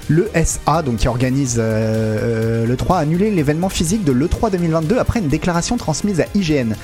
[0.08, 4.50] Le SA, donc qui organise euh, euh, le 3, a annulé l'événement physique de l'E3
[4.50, 6.74] 2022 après une déclaration transmise à IGN.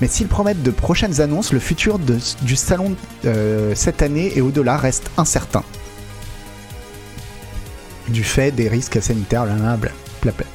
[0.00, 2.94] Mais s'ils promettent de prochaines annonces, le futur du salon
[3.26, 5.62] euh, cette année et au-delà reste incertain.
[8.08, 9.90] Du fait des risques sanitaires, blablabla.
[10.22, 10.46] Blabla.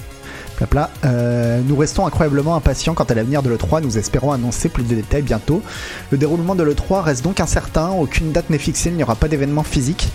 [0.58, 0.90] Blabla.
[1.06, 3.84] Euh, nous restons incroyablement impatients quant à l'avenir de l'E3.
[3.84, 5.62] Nous espérons annoncer plus de détails bientôt.
[6.12, 7.92] Le déroulement de l'E3 reste donc incertain.
[7.92, 8.90] Aucune date n'est fixée.
[8.90, 10.10] Il n'y aura pas d'événement physique.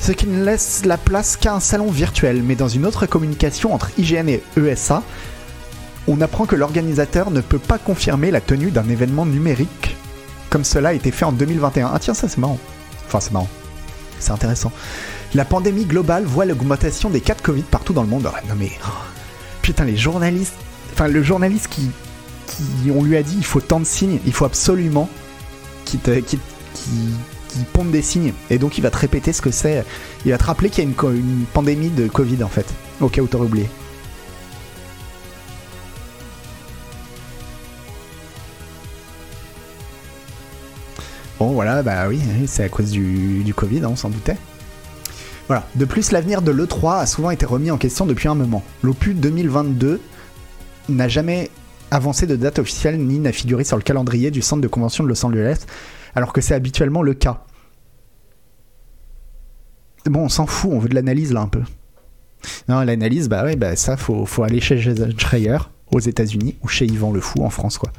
[0.00, 2.42] Ce qui ne laisse la place qu'à un salon virtuel.
[2.42, 5.02] Mais dans une autre communication entre IGN et ESA,
[6.06, 9.96] on apprend que l'organisateur ne peut pas confirmer la tenue d'un événement numérique
[10.50, 11.90] comme cela a été fait en 2021.
[11.92, 12.58] Ah tiens, ça c'est marrant.
[13.06, 13.48] Enfin, c'est marrant.
[14.18, 14.72] C'est intéressant.
[15.34, 18.24] La pandémie globale voit l'augmentation des cas de Covid partout dans le monde.
[18.24, 18.90] Ouais, non mais oh,
[19.62, 20.54] putain, les journalistes,
[20.92, 21.90] enfin le journaliste qui,
[22.90, 25.08] on lui a dit il faut tant de signes, il faut absolument
[25.84, 26.10] qu'il te,
[27.48, 28.32] qu'il ponde des signes.
[28.50, 29.84] Et donc il va te répéter ce que c'est.
[30.24, 32.66] Il va te rappeler qu'il y a une, pandémie de Covid en fait,
[33.00, 33.68] au cas où t'aurais oublié.
[41.38, 44.36] Bon voilà, bah oui, c'est à cause du, du Covid, hein, on s'en doutait.
[45.46, 45.66] Voilà.
[45.76, 48.62] De plus, l'avenir de l'E3 a souvent été remis en question depuis un moment.
[48.82, 50.00] L'Opus 2022
[50.88, 51.50] n'a jamais
[51.90, 55.08] avancé de date officielle ni n'a figuré sur le calendrier du centre de convention de
[55.08, 55.64] Los Angeles,
[56.14, 57.44] alors que c'est habituellement le cas.
[60.06, 61.62] Bon, on s'en fout, on veut de l'analyse là un peu.
[62.68, 65.58] Non, l'analyse, bah ouais, bah ça, faut, faut aller chez Jason Schreier
[65.90, 67.90] aux États-Unis ou chez Yvan Le Fou en France, quoi.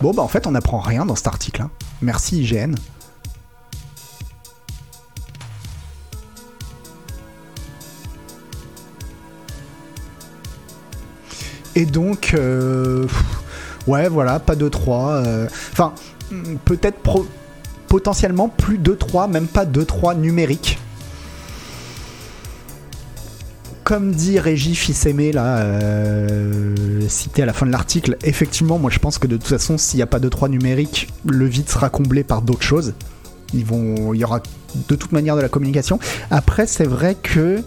[0.00, 1.62] Bon, bah en fait, on n'apprend rien dans cet article.
[1.62, 1.70] hein.
[2.02, 2.74] Merci IGN.
[11.76, 13.06] Et donc, euh,
[13.86, 15.46] ouais, voilà, pas 2-3.
[15.72, 15.92] Enfin,
[16.30, 17.26] hmm, peut-être pro-
[17.88, 20.78] potentiellement plus 2-3, même pas 2-3 numérique.
[23.82, 26.74] Comme dit Régis Fils-Aimé, là, euh,
[27.08, 29.98] cité à la fin de l'article, effectivement, moi je pense que de toute façon, s'il
[29.98, 32.94] n'y a pas de 3 numérique, le vide sera comblé par d'autres choses.
[33.52, 34.40] Il y aura
[34.88, 35.98] de toute manière de la communication.
[36.30, 37.62] Après, c'est vrai que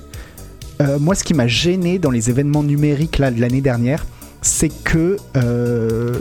[0.82, 4.06] euh, moi, ce qui m'a gêné dans les événements numériques de l'année dernière,
[4.42, 5.18] c'est que.
[5.36, 6.20] euh,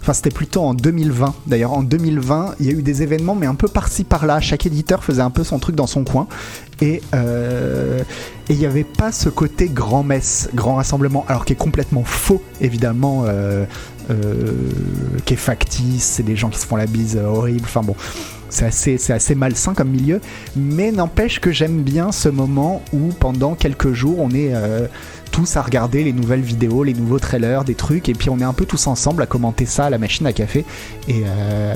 [0.00, 1.34] Enfin, c'était plutôt en 2020.
[1.46, 4.38] D'ailleurs, en 2020, il y a eu des événements, mais un peu par-ci par-là.
[4.38, 6.26] Chaque éditeur faisait un peu son truc dans son coin.
[6.82, 8.00] Et euh,
[8.50, 12.42] et il n'y avait pas ce côté grand-messe, grand rassemblement, alors qui est complètement faux,
[12.60, 13.24] évidemment,
[15.24, 17.96] qui est factice, c'est des gens qui se font la bise horrible, enfin bon,
[18.54, 20.20] c'est assez, malsain comme milieu,
[20.56, 24.86] mais n'empêche que j'aime bien ce moment où pendant quelques jours on est euh,
[25.30, 28.44] tous à regarder les nouvelles vidéos, les nouveaux trailers, des trucs, et puis on est
[28.44, 30.64] un peu tous ensemble à commenter ça à la machine à café,
[31.08, 31.74] et, euh,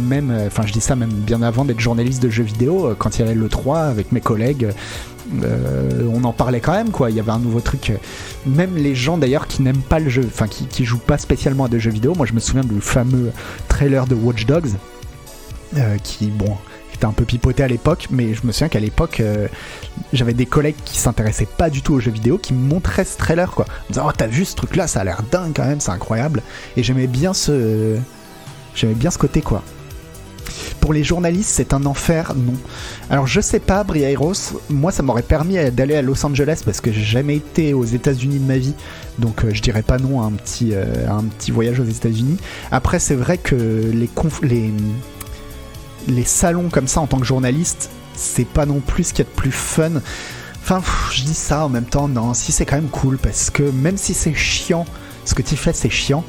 [0.00, 3.18] même, euh, enfin je dis ça même bien avant d'être journaliste de jeux vidéo, quand
[3.18, 4.68] il y avait le 3 avec mes collègues,
[6.14, 7.10] on en parlait quand même quoi.
[7.10, 7.92] Il y avait un nouveau truc
[8.44, 11.64] même les gens d'ailleurs qui n'aiment pas le jeu enfin qui, qui jouent pas spécialement
[11.64, 12.14] à des jeux vidéo.
[12.14, 13.30] Moi je me souviens du fameux
[13.68, 14.72] trailer de Watch Dogs
[15.78, 16.56] euh, qui bon
[16.92, 19.48] était un peu pipoté à l'époque mais je me souviens qu'à l'époque euh,
[20.12, 23.16] j'avais des collègues qui s'intéressaient pas du tout aux jeux vidéo qui me montraient ce
[23.16, 23.64] trailer quoi.
[23.64, 25.90] En disant oh t'as vu ce truc là ça a l'air dingue quand même c'est
[25.90, 26.42] incroyable.
[26.76, 27.96] Et j'aimais bien ce
[28.74, 29.62] j'aimais bien ce côté quoi.
[30.80, 32.54] Pour les journalistes, c'est un enfer, non.
[33.08, 36.92] Alors je sais pas, Briairos, moi ça m'aurait permis d'aller à Los Angeles parce que
[36.92, 38.74] j'ai jamais été aux États-Unis de ma vie,
[39.18, 42.36] donc euh, je dirais pas non à un petit, un petit voyage aux États-Unis.
[42.72, 44.10] Après, c'est vrai que les,
[44.42, 44.72] les,
[46.08, 49.28] les salons comme ça en tant que journaliste, c'est pas non plus ce qu'il y
[49.28, 49.92] a de plus fun.
[50.62, 53.62] Enfin, je dis ça en même temps, non, si c'est quand même cool parce que
[53.62, 54.86] même si c'est chiant,
[55.24, 56.24] ce que tu fais c'est chiant,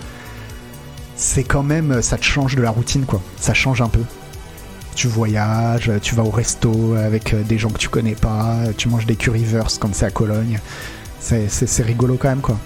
[1.15, 3.21] c'est quand même, ça te change de la routine, quoi.
[3.39, 4.01] Ça change un peu.
[4.95, 9.05] Tu voyages, tu vas au resto avec des gens que tu connais pas, tu manges
[9.05, 10.59] des currywurst comme c'est à Cologne.
[11.19, 12.57] C'est rigolo quand même, quoi.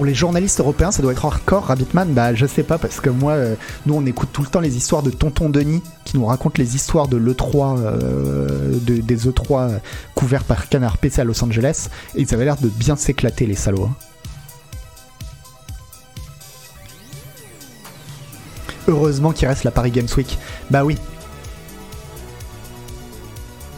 [0.00, 3.10] Pour les journalistes européens, ça doit être hardcore, Rabbitman Bah, je sais pas, parce que
[3.10, 6.24] moi, euh, nous, on écoute tout le temps les histoires de Tonton Denis, qui nous
[6.24, 9.78] raconte les histoires de l'E3, euh, de- des E3
[10.14, 13.56] couverts par Canard PC à Los Angeles, et ils avaient l'air de bien s'éclater, les
[13.56, 13.90] salauds.
[13.90, 13.94] hein.
[18.88, 20.38] Heureusement qu'il reste la Paris Games Week.
[20.70, 20.96] Bah oui.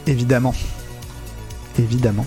[0.07, 0.55] Évidemment.
[1.81, 2.27] Évidemment.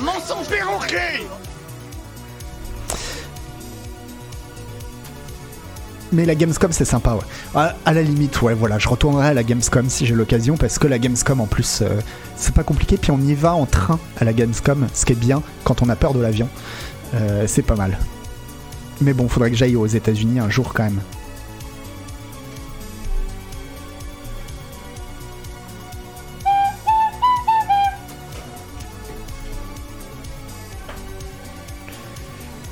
[0.00, 1.20] Mensonge perroquet
[6.14, 7.60] Mais la Gamescom, c'est sympa, ouais.
[7.84, 10.86] À, la limite, ouais, voilà, je retournerai à la Gamescom si j'ai l'occasion, parce que
[10.86, 11.88] la Gamescom, en plus, euh,
[12.36, 15.16] c'est pas compliqué, puis on y va en train à la Gamescom, ce qui est
[15.16, 16.48] bien quand on a peur de l'avion.
[17.14, 17.98] Euh, c'est pas mal.
[19.00, 21.00] Mais bon, faudrait que j'aille aux États-Unis un jour quand même.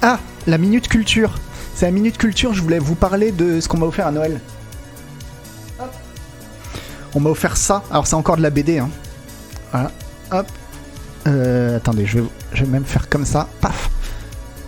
[0.01, 1.34] Ah, la minute culture.
[1.83, 4.39] C'est la minute culture, je voulais vous parler de ce qu'on m'a offert à Noël.
[5.80, 5.91] Hop.
[7.12, 7.83] On m'a offert ça.
[7.91, 8.89] Alors c'est encore de la BD, hein.
[9.72, 9.91] Voilà.
[10.30, 10.47] Hop.
[11.26, 13.49] Euh, attendez, je vais, je vais même faire comme ça.
[13.61, 13.91] Paf.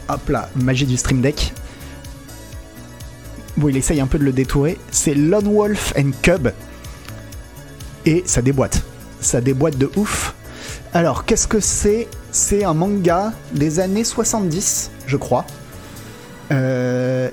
[0.08, 1.54] Hop là, magie du Stream Deck.
[3.56, 4.76] Bon, il essaye un peu de le détourer.
[4.90, 6.48] C'est Lone Wolf and Cub.
[8.06, 8.82] Et ça déboîte.
[9.20, 10.34] Ça déboîte de ouf.
[10.92, 12.08] Alors, qu'est-ce que c'est?
[12.32, 15.46] C'est un manga des années 70, je crois.
[16.52, 17.30] Euh,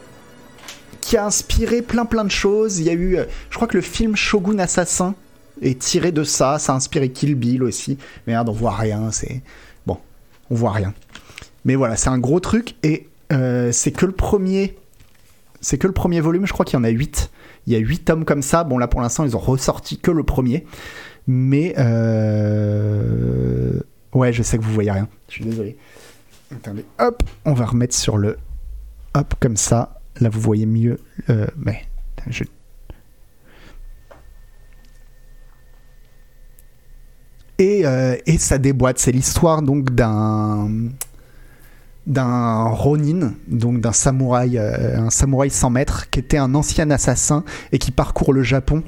[1.01, 2.79] qui a inspiré plein plein de choses.
[2.79, 5.15] Il y a eu, euh, je crois que le film Shogun Assassin
[5.61, 6.59] est tiré de ça.
[6.59, 7.97] Ça a inspiré Kill Bill aussi.
[8.27, 9.11] Merde, on voit rien.
[9.11, 9.41] C'est
[9.85, 9.97] bon,
[10.49, 10.93] on voit rien.
[11.65, 14.77] Mais voilà, c'est un gros truc et euh, c'est que le premier.
[15.59, 16.47] C'est que le premier volume.
[16.47, 17.29] Je crois qu'il y en a 8
[17.67, 18.63] Il y a 8 tomes comme ça.
[18.63, 20.65] Bon là pour l'instant ils ont ressorti que le premier.
[21.27, 21.75] Mais
[24.13, 25.07] ouais, je sais que vous voyez rien.
[25.27, 25.77] Je suis désolé.
[26.53, 28.37] Attendez, hop, on va remettre sur le
[29.13, 29.99] hop comme ça.
[30.19, 30.99] Là, vous voyez mieux.
[31.29, 31.83] euh, mais
[32.27, 32.43] je...
[37.57, 38.99] et, euh, et ça déboîte.
[38.99, 40.69] C'est l'histoire donc d'un
[42.07, 47.43] d'un Ronin, donc d'un samouraï, euh, un samouraï sans maître, qui était un ancien assassin
[47.71, 48.83] et qui parcourt le Japon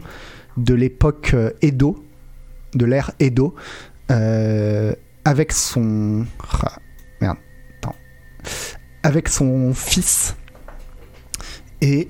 [0.58, 2.04] de l'époque Edo,
[2.74, 3.54] de l'ère Edo,
[4.10, 6.26] avec son
[6.64, 6.80] ah,
[7.22, 7.38] merde,
[7.78, 7.96] attends,
[9.04, 10.36] avec son fils
[11.82, 12.10] et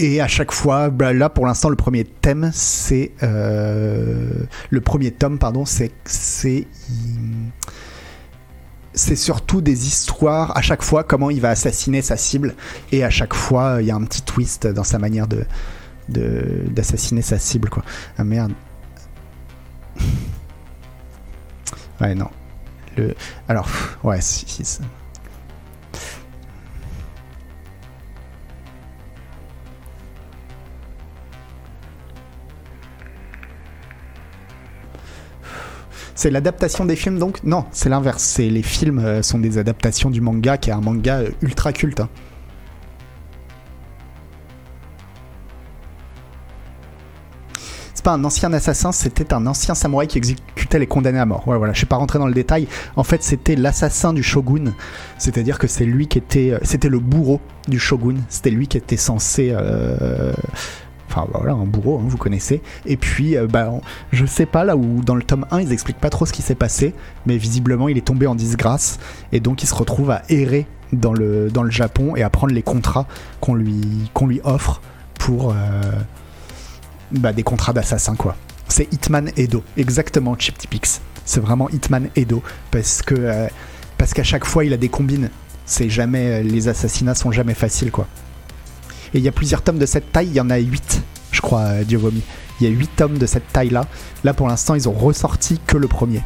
[0.00, 5.10] et à chaque fois, bah, là pour l'instant le premier thème c'est euh, le premier
[5.10, 6.68] tome pardon c'est c'est
[8.94, 12.54] c'est surtout des histoires à chaque fois comment il va assassiner sa cible
[12.92, 15.44] et à chaque fois il y a un petit twist dans sa manière de
[16.08, 17.84] d'assassiner sa cible quoi.
[18.16, 18.52] Ah merde.
[22.00, 22.28] ouais non.
[22.96, 23.14] Le
[23.48, 23.68] alors
[24.04, 24.80] ouais si, si,
[36.18, 38.24] C'est l'adaptation des films donc Non, c'est l'inverse.
[38.24, 41.72] C'est les films euh, sont des adaptations du manga qui est un manga euh, ultra
[41.72, 42.02] culte.
[47.94, 51.46] C'est pas un ancien assassin, c'était un ancien samouraï qui exécutait les condamnés à mort.
[51.46, 52.66] Ouais, voilà, je suis pas rentré dans le détail.
[52.96, 54.74] En fait, c'était l'assassin du shogun,
[55.18, 58.16] c'est-à-dire que c'est lui qui était, euh, c'était le bourreau du shogun.
[58.28, 59.54] C'était lui qui était censé,
[61.08, 62.62] enfin voilà, un bourreau, hein, vous connaissez.
[62.86, 63.72] Et puis, euh, bah,
[64.12, 66.42] je sais pas là où dans le tome 1 ils expliquent pas trop ce qui
[66.42, 66.94] s'est passé,
[67.26, 68.98] mais visiblement il est tombé en disgrâce
[69.32, 73.06] et donc il se retrouve à errer dans le Japon et à prendre les contrats
[73.40, 74.80] qu'on lui offre
[75.18, 75.54] pour euh,
[77.12, 78.36] bah, des contrats d'assassin quoi.
[78.68, 81.00] C'est Hitman Edo, exactement Chip Tipix.
[81.24, 83.48] C'est vraiment Hitman Edo parce que euh,
[84.14, 85.30] qu'à chaque fois il a des combines.
[85.66, 88.06] C'est jamais les assassinats sont jamais faciles quoi.
[89.14, 91.02] Et il y a plusieurs tomes de cette taille, il y en a 8,
[91.32, 92.22] je crois, euh, Dieu vomi.
[92.60, 93.86] Il y a 8 tomes de cette taille-là.
[94.24, 96.22] Là, pour l'instant, ils ont ressorti que le premier.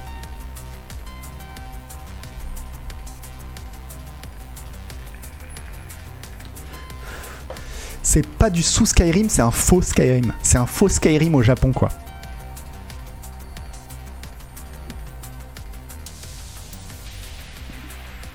[8.03, 10.33] C'est pas du sous Skyrim, c'est un faux Skyrim.
[10.43, 11.89] C'est un faux Skyrim au Japon, quoi.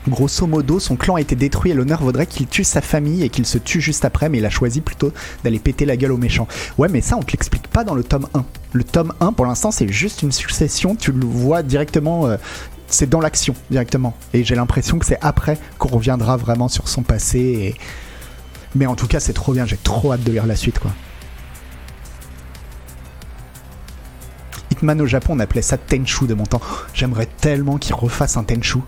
[0.07, 3.29] Grosso modo, son clan a été détruit et l'honneur vaudrait qu'il tue sa famille et
[3.29, 5.11] qu'il se tue juste après, mais il a choisi plutôt
[5.43, 6.47] d'aller péter la gueule aux méchants.
[6.77, 8.45] Ouais, mais ça, on te l'explique pas dans le tome 1.
[8.71, 12.27] Le tome 1, pour l'instant, c'est juste une succession, tu le vois directement.
[12.27, 12.37] euh,
[12.87, 14.15] c'est dans l'action directement.
[14.33, 17.75] Et j'ai l'impression que c'est après qu'on reviendra vraiment sur son passé.
[18.75, 19.65] Mais en tout cas, c'est trop bien.
[19.65, 20.91] J'ai trop hâte de lire la suite, quoi.
[24.71, 26.61] Hitman au Japon, on appelait ça Tenchu de mon temps.
[26.93, 28.79] J'aimerais tellement qu'ils refassent un Tenchu.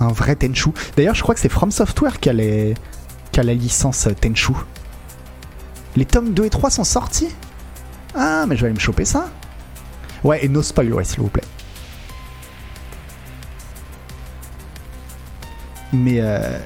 [0.00, 0.70] Un vrai Tenchu.
[0.96, 2.74] D'ailleurs, je crois que c'est From Software qui a, les...
[3.32, 4.52] qui la licence euh, Tenchu.
[5.96, 7.34] Les tomes 2 et 3 sont sortis?
[8.14, 9.28] Ah, mais je vais aller me choper ça.
[10.22, 11.44] Ouais, et no spoil, s'il vous plaît.
[15.92, 16.58] Mais euh...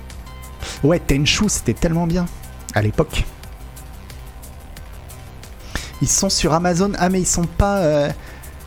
[0.83, 2.27] ouais, Tenchu, c'était tellement bien
[2.75, 3.25] à l'époque.
[6.03, 6.93] Ils sont sur Amazon.
[6.99, 8.11] Ah, mais ils sont pas euh,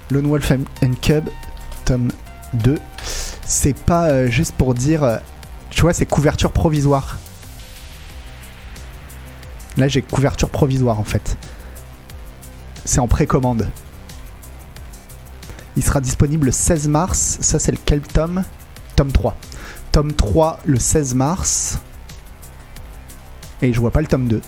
[0.10, 1.30] Lone Wolf and Cub,
[1.84, 2.12] tome
[2.54, 2.80] 2.
[3.46, 5.04] C'est pas euh, juste pour dire.
[5.04, 5.18] euh,
[5.70, 7.18] tu vois, c'est couverture provisoire.
[9.78, 11.38] Là, j'ai couverture provisoire en fait.
[12.86, 13.70] C'est en précommande.
[15.76, 17.38] Il sera disponible le 16 mars.
[17.42, 18.44] Ça, c'est lequel tome
[18.96, 19.36] Tome 3.
[19.92, 21.80] Tome 3 le 16 mars.
[23.62, 24.42] Et je vois pas le tome 2.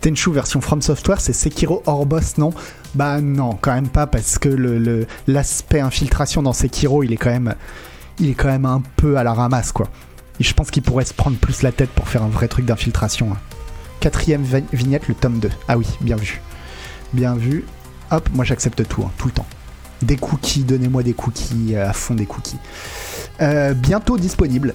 [0.00, 2.52] Tenchu version From Software, c'est Sekiro hors boss, non?
[2.94, 4.48] Bah non, quand même pas, parce que
[5.26, 7.54] l'aspect infiltration dans Sekiro, il est quand même,
[8.18, 9.88] il est quand même un peu à la ramasse, quoi.
[10.40, 12.64] Et je pense qu'il pourrait se prendre plus la tête pour faire un vrai truc
[12.64, 13.32] d'infiltration.
[13.32, 13.36] hein.
[14.00, 15.50] Quatrième vi- vignette, le tome 2.
[15.68, 16.40] Ah oui, bien vu.
[17.12, 17.64] Bien vu.
[18.10, 19.46] Hop, moi j'accepte tout, hein, tout le temps.
[20.00, 22.56] Des cookies, donnez-moi des cookies, euh, à fond des cookies.
[23.42, 24.74] Euh, bientôt disponible.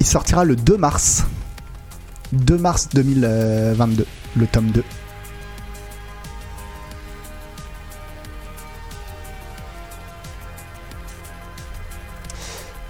[0.00, 1.24] Il sortira le 2 mars.
[2.32, 4.82] 2 mars 2022, le tome 2.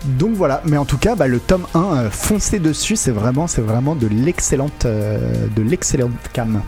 [0.05, 3.47] Donc voilà, mais en tout cas, bah, le tome 1, euh, foncez dessus, c'est vraiment,
[3.47, 6.63] c'est vraiment de l'excellente, euh, de l'excellente cam.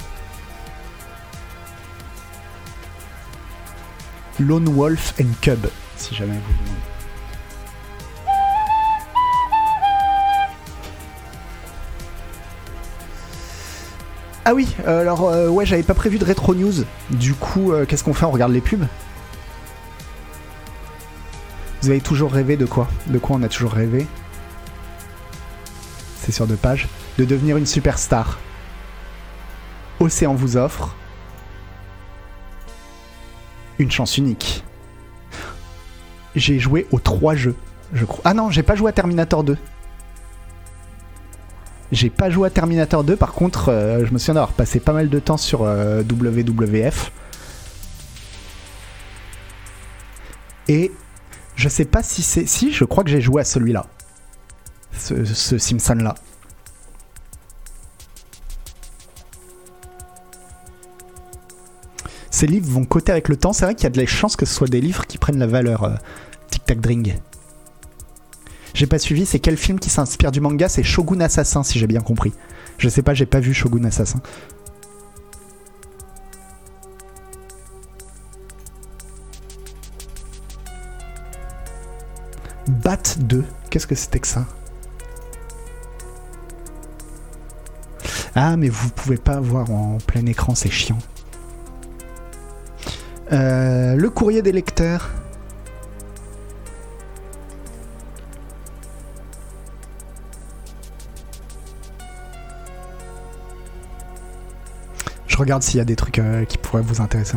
[4.38, 5.66] Lone Wolf and Cub,
[5.96, 6.91] si jamais vous
[14.44, 16.84] Ah oui, euh, alors euh, ouais, j'avais pas prévu de rétro news.
[17.10, 18.24] Du coup, euh, qu'est-ce qu'on fait?
[18.24, 18.86] On regarde les pubs?
[21.82, 22.88] Vous avez toujours rêvé de quoi?
[23.06, 24.06] De quoi on a toujours rêvé?
[26.20, 26.88] C'est sur deux pages.
[27.18, 28.38] De devenir une superstar.
[30.00, 30.96] Océan vous offre
[33.78, 34.64] une chance unique.
[36.34, 37.54] J'ai joué aux trois jeux,
[37.92, 38.22] je crois.
[38.24, 39.56] Ah non, j'ai pas joué à Terminator 2.
[41.92, 44.94] J'ai pas joué à Terminator 2, par contre, euh, je me souviens d'avoir passé pas
[44.94, 47.12] mal de temps sur euh, WWF.
[50.68, 50.90] Et
[51.54, 52.46] je sais pas si c'est.
[52.46, 53.86] Si, je crois que j'ai joué à celui-là.
[54.96, 56.14] Ce, Simpson-là.
[62.30, 63.52] Ces livres vont coter avec le temps.
[63.52, 65.38] C'est vrai qu'il y a de la chance que ce soit des livres qui prennent
[65.38, 65.94] la valeur euh,
[66.50, 67.14] Tic Tac Drink.
[68.74, 70.68] J'ai pas suivi, c'est quel film qui s'inspire du manga?
[70.68, 72.32] C'est Shogun Assassin, si j'ai bien compris.
[72.78, 74.20] Je sais pas, j'ai pas vu Shogun Assassin.
[82.68, 84.46] Bat 2, qu'est-ce que c'était que ça?
[88.34, 90.98] Ah, mais vous pouvez pas voir en plein écran, c'est chiant.
[93.32, 95.10] Euh, le courrier des lecteurs.
[105.42, 107.36] Regarde s'il y a des trucs euh, qui pourraient vous intéresser.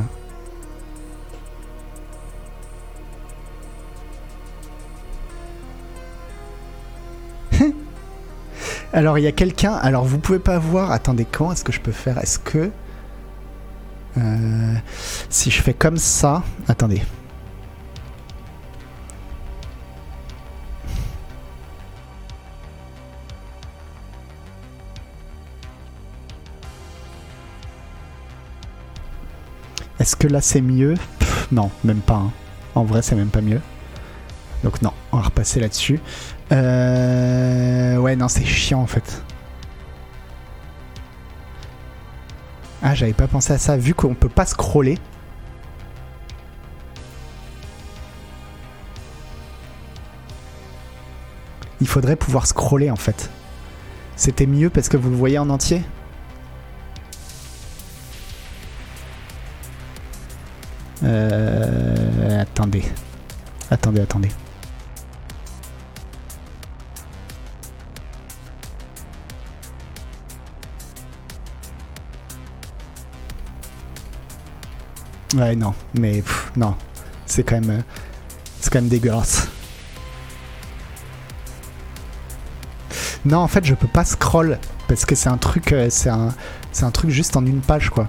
[8.93, 9.73] alors il y a quelqu'un.
[9.73, 10.91] Alors vous pouvez pas voir.
[10.91, 12.17] Attendez, comment est-ce que je peux faire?
[12.19, 12.71] Est-ce que
[14.17, 14.73] euh,
[15.29, 17.01] si je fais comme ça, attendez.
[30.05, 30.93] Est-ce que là c'est mieux
[31.51, 32.17] Non, même pas.
[32.17, 32.31] hein.
[32.75, 33.59] En vrai, c'est même pas mieux.
[34.63, 35.99] Donc non, on va repasser là-dessus.
[36.51, 37.97] Euh...
[37.97, 39.23] Ouais, non, c'est chiant en fait.
[42.83, 43.77] Ah, j'avais pas pensé à ça.
[43.77, 44.99] Vu qu'on peut pas scroller.
[51.81, 53.31] Il faudrait pouvoir scroller en fait.
[54.15, 55.81] C'était mieux parce que vous le voyez en entier?
[61.05, 62.83] Euh, attendez.
[63.69, 64.29] Attendez, attendez.
[75.35, 76.23] Ouais, non, mais
[76.55, 76.75] non.
[77.25, 77.69] C'est quand même.
[77.69, 77.81] euh,
[78.59, 79.47] C'est quand même dégueulasse.
[83.25, 86.29] Non, en fait, je peux pas scroll parce que c'est un truc, euh, c'est un,
[86.71, 88.07] c'est un truc juste en une page, quoi.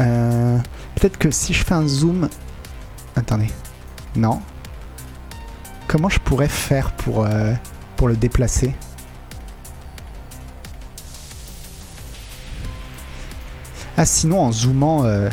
[0.00, 0.58] Euh,
[1.00, 2.28] Peut-être que si je fais un zoom,
[3.16, 3.50] attendez,
[4.16, 4.42] non.
[5.88, 7.54] Comment je pourrais faire pour euh,
[7.96, 8.74] pour le déplacer?
[13.96, 15.30] Ah, sinon en zoomant euh,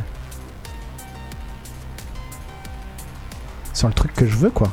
[3.73, 4.71] sur le truc que je veux, quoi.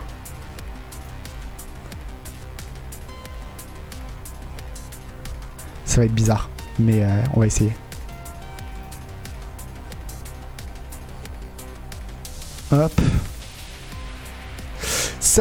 [5.84, 7.72] Ça va être bizarre, mais euh, on va essayer.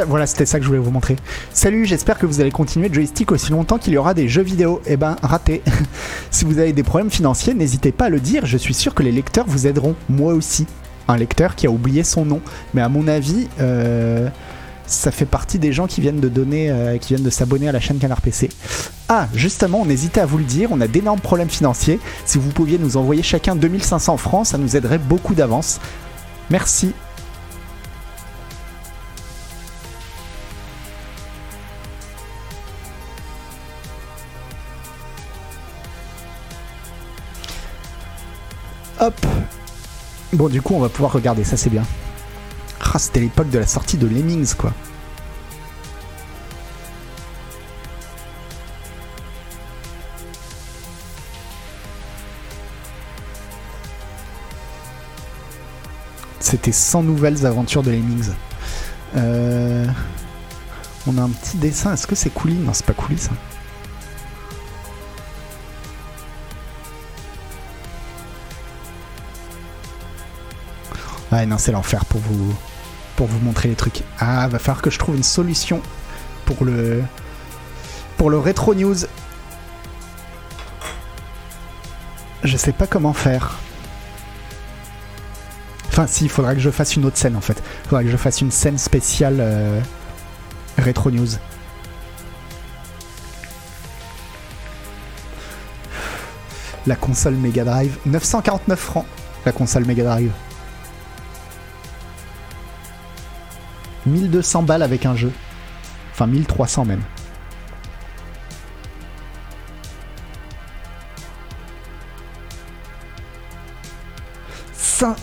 [0.08, 1.16] Voilà, c'était ça que je voulais vous montrer.
[1.52, 4.82] Salut, j'espère que vous allez continuer joystick aussi longtemps qu'il y aura des jeux vidéo.
[4.86, 5.62] Eh ben, raté.
[6.32, 8.46] si vous avez des problèmes financiers, n'hésitez pas à le dire.
[8.46, 9.96] Je suis sûr que les lecteurs vous aideront.
[10.10, 10.66] Moi aussi.
[11.08, 12.42] Un lecteur qui a oublié son nom.
[12.74, 14.30] Mais à mon avis, euh,
[14.88, 17.72] ça fait partie des gens qui viennent de donner, euh, qui viennent de s'abonner à
[17.72, 18.50] la chaîne Canard PC.
[19.10, 22.00] Ah, justement, on hésitait à vous le dire, on a d'énormes problèmes financiers.
[22.26, 25.80] Si vous pouviez nous envoyer chacun 2500 francs, ça nous aiderait beaucoup d'avance.
[26.50, 26.94] Merci.
[39.04, 39.26] Hop.
[40.32, 41.84] Bon, du coup, on va pouvoir regarder, ça c'est bien.
[42.80, 44.72] Ah, c'était l'époque de la sortie de Lemmings, quoi.
[56.40, 58.30] C'était 100 nouvelles aventures de Lemmings.
[59.18, 59.86] Euh,
[61.08, 61.94] On a un petit dessin.
[61.94, 63.32] Est-ce que c'est Couli Non, c'est pas Couli ça.
[71.34, 72.54] Ouais, non, c'est l'enfer pour vous,
[73.16, 74.04] pour vous montrer les trucs.
[74.20, 75.82] Ah, va falloir que je trouve une solution
[76.46, 77.02] pour le,
[78.18, 78.98] pour le rétro news.
[82.44, 83.58] Je sais pas comment faire.
[85.88, 87.64] Enfin, si, il faudra que je fasse une autre scène en fait.
[87.86, 89.82] Il faudra que je fasse une scène spéciale euh,
[90.78, 91.30] rétro news.
[96.86, 99.08] La console Mega Drive, 949 francs.
[99.48, 100.32] La console Mega Drive.
[104.06, 105.32] 1200 balles avec un jeu.
[106.14, 107.02] Enfin 1300 même.
[114.76, 115.16] Cin-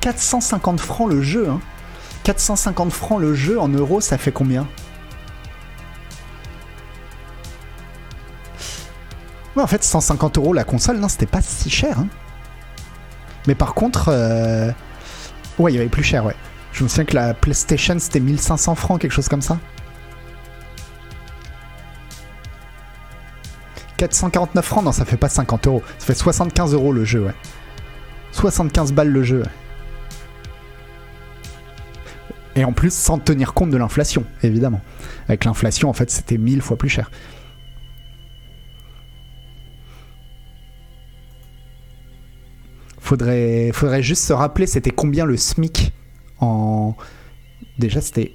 [0.00, 1.48] 450 francs le jeu.
[1.48, 1.60] Hein.
[2.24, 4.66] 450 francs le jeu en euros, ça fait combien?
[9.56, 11.98] Ouais, en fait, 150 euros la console, non, c'était pas si cher.
[11.98, 12.06] hein.
[13.46, 14.70] Mais par contre, euh,
[15.58, 16.36] ouais, il y avait plus cher, ouais.
[16.72, 19.58] Je me souviens que la PlayStation c'était 1500 francs, quelque chose comme ça.
[23.96, 25.82] 449 francs, non, ça fait pas 50 euros.
[25.98, 27.34] Ça fait 75 euros le jeu, ouais.
[28.32, 29.42] 75 balles le jeu.
[32.56, 34.80] Et en plus, sans tenir compte de l'inflation, évidemment.
[35.28, 37.10] Avec l'inflation, en fait, c'était 1000 fois plus cher.
[42.98, 45.92] Faudrait, faudrait juste se rappeler, c'était combien le SMIC
[47.78, 48.32] Déjà, c'était.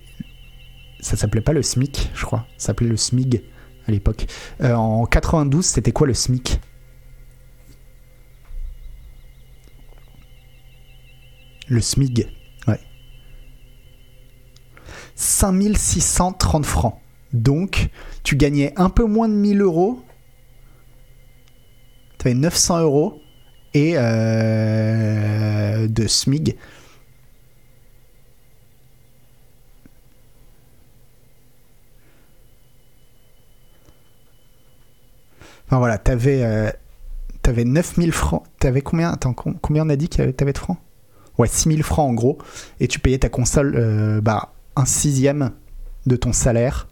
[0.99, 2.47] Ça s'appelait pas le SMIC, je crois.
[2.57, 3.43] Ça s'appelait le SMIG
[3.87, 4.25] à l'époque.
[4.61, 6.59] Euh, en 92, c'était quoi le SMIC
[11.67, 12.27] Le SMIG,
[12.67, 12.79] ouais.
[15.15, 16.99] 5630 francs.
[17.33, 17.89] Donc,
[18.23, 20.03] tu gagnais un peu moins de 1000 euros.
[22.19, 23.21] Tu avais 900 euros
[23.73, 26.55] et euh, de SMIG.
[35.67, 36.69] Enfin voilà, t'avais euh,
[37.41, 38.43] t'avais 9000 francs.
[38.59, 39.11] T'avais combien?
[39.11, 40.77] Attends, com- combien on a dit que t'avais de francs?
[41.37, 42.37] Ouais, 6000 francs en gros.
[42.79, 45.51] Et tu payais ta console euh, bah, un sixième
[46.05, 46.87] de ton salaire.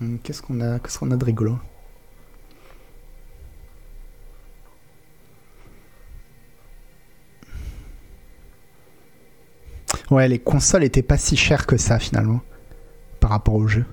[0.00, 1.58] Hum, Qu'est-ce qu'on a, qu'est-ce qu'on a de rigolo?
[10.12, 12.42] Ouais, les consoles étaient pas si chères que ça finalement
[13.18, 13.86] par rapport au jeu.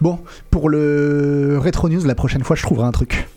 [0.00, 0.18] Bon,
[0.50, 3.28] pour le Retro News, la prochaine fois, je trouverai un truc.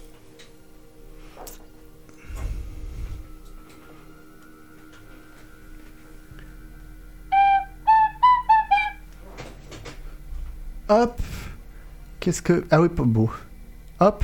[10.88, 11.22] Hop.
[12.22, 12.64] Qu'est-ce que.
[12.72, 13.30] Ah oui, beau.
[14.00, 14.24] Hop.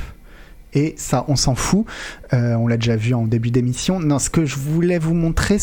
[0.72, 1.84] Et ça, on s'en fout.
[2.32, 4.00] Euh, on l'a déjà vu en début d'émission.
[4.00, 5.58] Non, ce que je voulais vous montrer,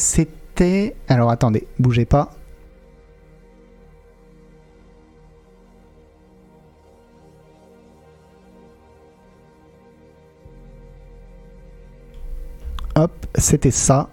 [1.08, 2.32] Alors attendez, bougez pas.
[12.96, 14.10] Hop, c'était ça.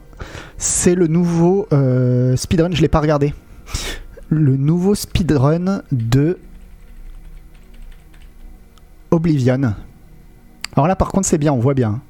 [0.56, 3.34] C'est le nouveau euh, speedrun, je l'ai pas regardé.
[4.28, 6.38] Le nouveau speedrun de
[9.10, 9.74] Oblivion.
[10.76, 12.00] Alors là par contre c'est bien, on voit bien.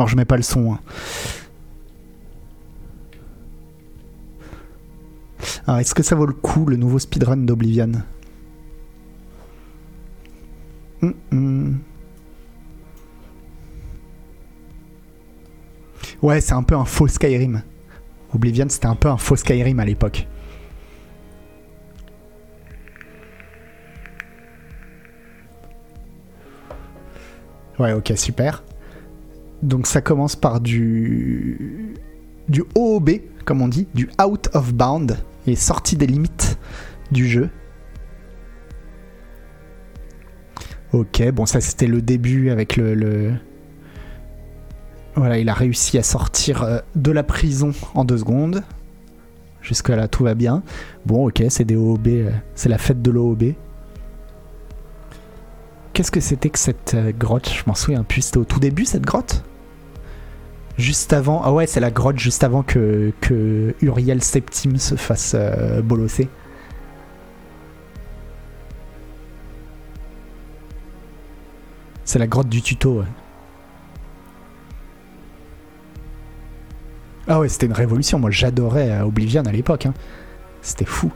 [0.00, 0.72] Alors je mets pas le son.
[0.72, 0.78] hein.
[5.66, 7.92] Alors est-ce que ça vaut le coup le nouveau speedrun d'Oblivion?
[11.02, 11.78] Hum, hum.
[16.22, 17.62] Ouais, c'est un peu un faux Skyrim.
[18.34, 20.26] Oblivion, c'était un peu un faux Skyrim à l'époque.
[27.78, 28.62] Ouais, ok, super.
[29.62, 31.94] Donc ça commence par du
[32.48, 33.10] du OOB,
[33.44, 36.58] comme on dit, du out of bound, et sorti des limites
[37.12, 37.50] du jeu.
[40.92, 43.32] Ok, bon ça c'était le début avec le, le-
[45.14, 48.64] Voilà, il a réussi à sortir euh, de la prison en deux secondes.
[49.62, 50.62] Jusque là tout va bien.
[51.06, 53.52] Bon ok, c'est des OOB, euh, c'est la fête de l'OOB.
[55.92, 57.48] Qu'est-ce que c'était que cette euh, grotte?
[57.52, 59.44] Je m'en souviens plus, c'était au tout début cette grotte?
[60.78, 63.12] Juste avant, ah ouais, c'est la grotte juste avant que,
[63.82, 66.28] Uriel Septime se fasse euh, bolosser.
[72.04, 73.04] C'est la grotte du tuto.
[77.28, 78.18] Ah ouais, c'était une révolution.
[78.18, 79.86] Moi, j'adorais euh, Oblivion à l'époque.
[79.86, 79.94] hein.
[80.62, 81.12] C'était fou.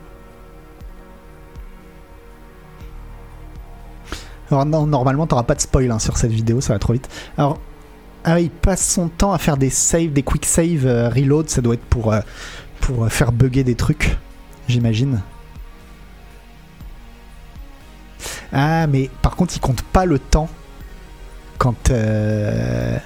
[4.51, 7.09] Alors non, normalement, t'auras pas de spoil hein, sur cette vidéo, ça va trop vite.
[7.37, 7.59] Alors,
[8.25, 11.47] ah il passe son temps à faire des saves, des quick save euh, reload.
[11.49, 12.19] Ça doit être pour, euh,
[12.81, 14.17] pour euh, faire bugger des trucs,
[14.67, 15.21] j'imagine.
[18.51, 20.49] Ah, mais par contre, il compte pas le temps
[21.57, 21.91] quand.
[21.91, 22.97] euh,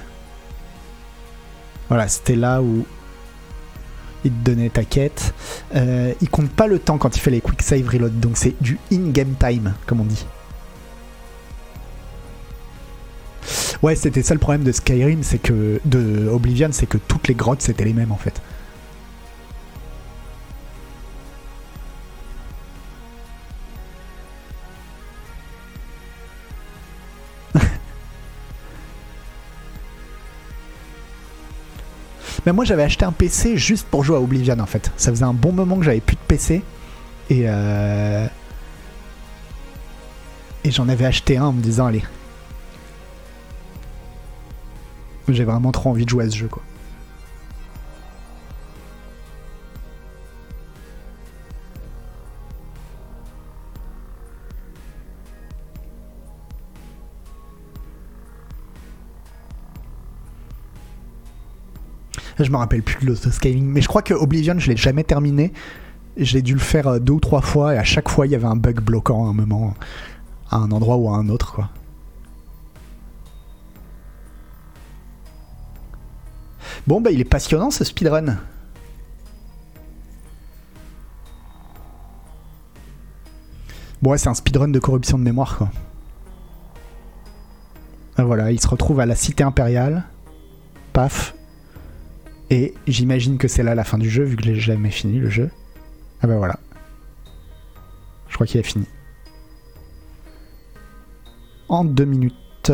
[1.88, 2.86] Voilà, c'était là où
[4.24, 5.34] il te donnait ta quête.
[5.74, 8.78] Il compte pas le temps quand il fait les quick save reload, donc c'est du
[8.92, 10.24] in-game time, comme on dit.
[13.82, 17.34] Ouais, c'était ça le problème de Skyrim, c'est que de Oblivion, c'est que toutes les
[17.34, 18.40] grottes c'était les mêmes en fait.
[32.46, 34.90] Mais moi j'avais acheté un PC juste pour jouer à Oblivion en fait.
[34.96, 36.62] Ça faisait un bon moment que j'avais plus de PC
[37.30, 38.26] et euh...
[40.64, 42.02] et j'en avais acheté un en me disant allez.
[45.32, 46.62] J'ai vraiment trop envie de jouer à ce jeu quoi.
[62.38, 65.52] Je me rappelle plus de l'autoscaling, mais je crois que Oblivion, je l'ai jamais terminé.
[66.16, 68.34] J'ai dû le faire euh, deux ou trois fois et à chaque fois il y
[68.34, 69.74] avait un bug bloquant à un moment,
[70.50, 71.68] à un endroit ou à un autre quoi.
[76.86, 78.38] Bon bah il est passionnant ce speedrun.
[84.02, 85.70] Bon ouais c'est un speedrun de corruption de mémoire quoi.
[88.16, 90.04] Ah, voilà, il se retrouve à la cité impériale.
[90.92, 91.34] Paf,
[92.50, 95.30] et j'imagine que c'est là la fin du jeu, vu que j'ai jamais fini le
[95.30, 95.50] jeu.
[96.20, 96.58] Ah bah voilà.
[98.28, 98.86] Je crois qu'il est fini.
[101.68, 102.72] En 2 minutes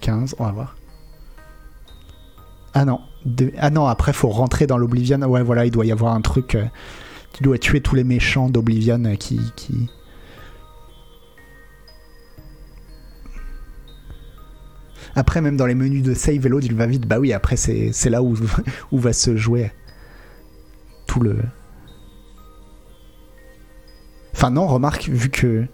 [0.00, 0.76] 15, on va voir.
[2.74, 3.00] Ah non.
[3.58, 5.20] Ah non, après faut rentrer dans l'Oblivion.
[5.22, 6.54] Ouais voilà, il doit y avoir un truc.
[6.54, 6.64] euh,
[7.32, 9.88] Tu dois tuer tous les méchants d'Oblivion euh, qui, qui...
[15.14, 17.06] Après, même dans les menus de save et load, il va vite.
[17.06, 18.34] Bah oui, après, c'est c'est là où,
[18.92, 19.70] où va se jouer
[21.06, 21.36] tout le.
[24.34, 25.66] Enfin, non, remarque, vu que.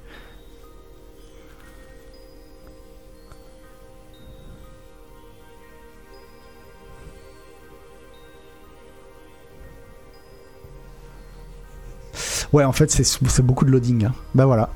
[12.53, 14.07] Ouais, en fait, c'est beaucoup de loading.
[14.07, 14.15] hein.
[14.35, 14.71] Bah voilà.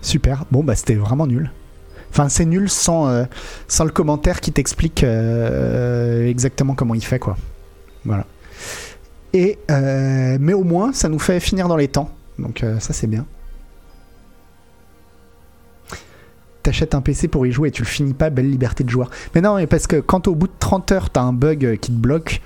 [0.00, 0.44] Super.
[0.50, 1.50] Bon, bah c'était vraiment nul.
[2.10, 3.24] Enfin, c'est nul sans, euh,
[3.80, 7.36] le commentaire qui t'explique euh, exactement comment il fait, quoi.
[8.04, 8.24] Voilà.
[9.32, 12.10] Et, euh, mais au moins, ça nous fait finir dans les temps.
[12.38, 13.26] Donc euh, ça, c'est bien.
[16.62, 19.10] T'achètes un PC pour y jouer et tu le finis pas, belle liberté de joueur.
[19.34, 21.92] Mais non, parce que quand au bout de 30 heures, t'as un bug euh, qui
[21.92, 22.40] te bloque,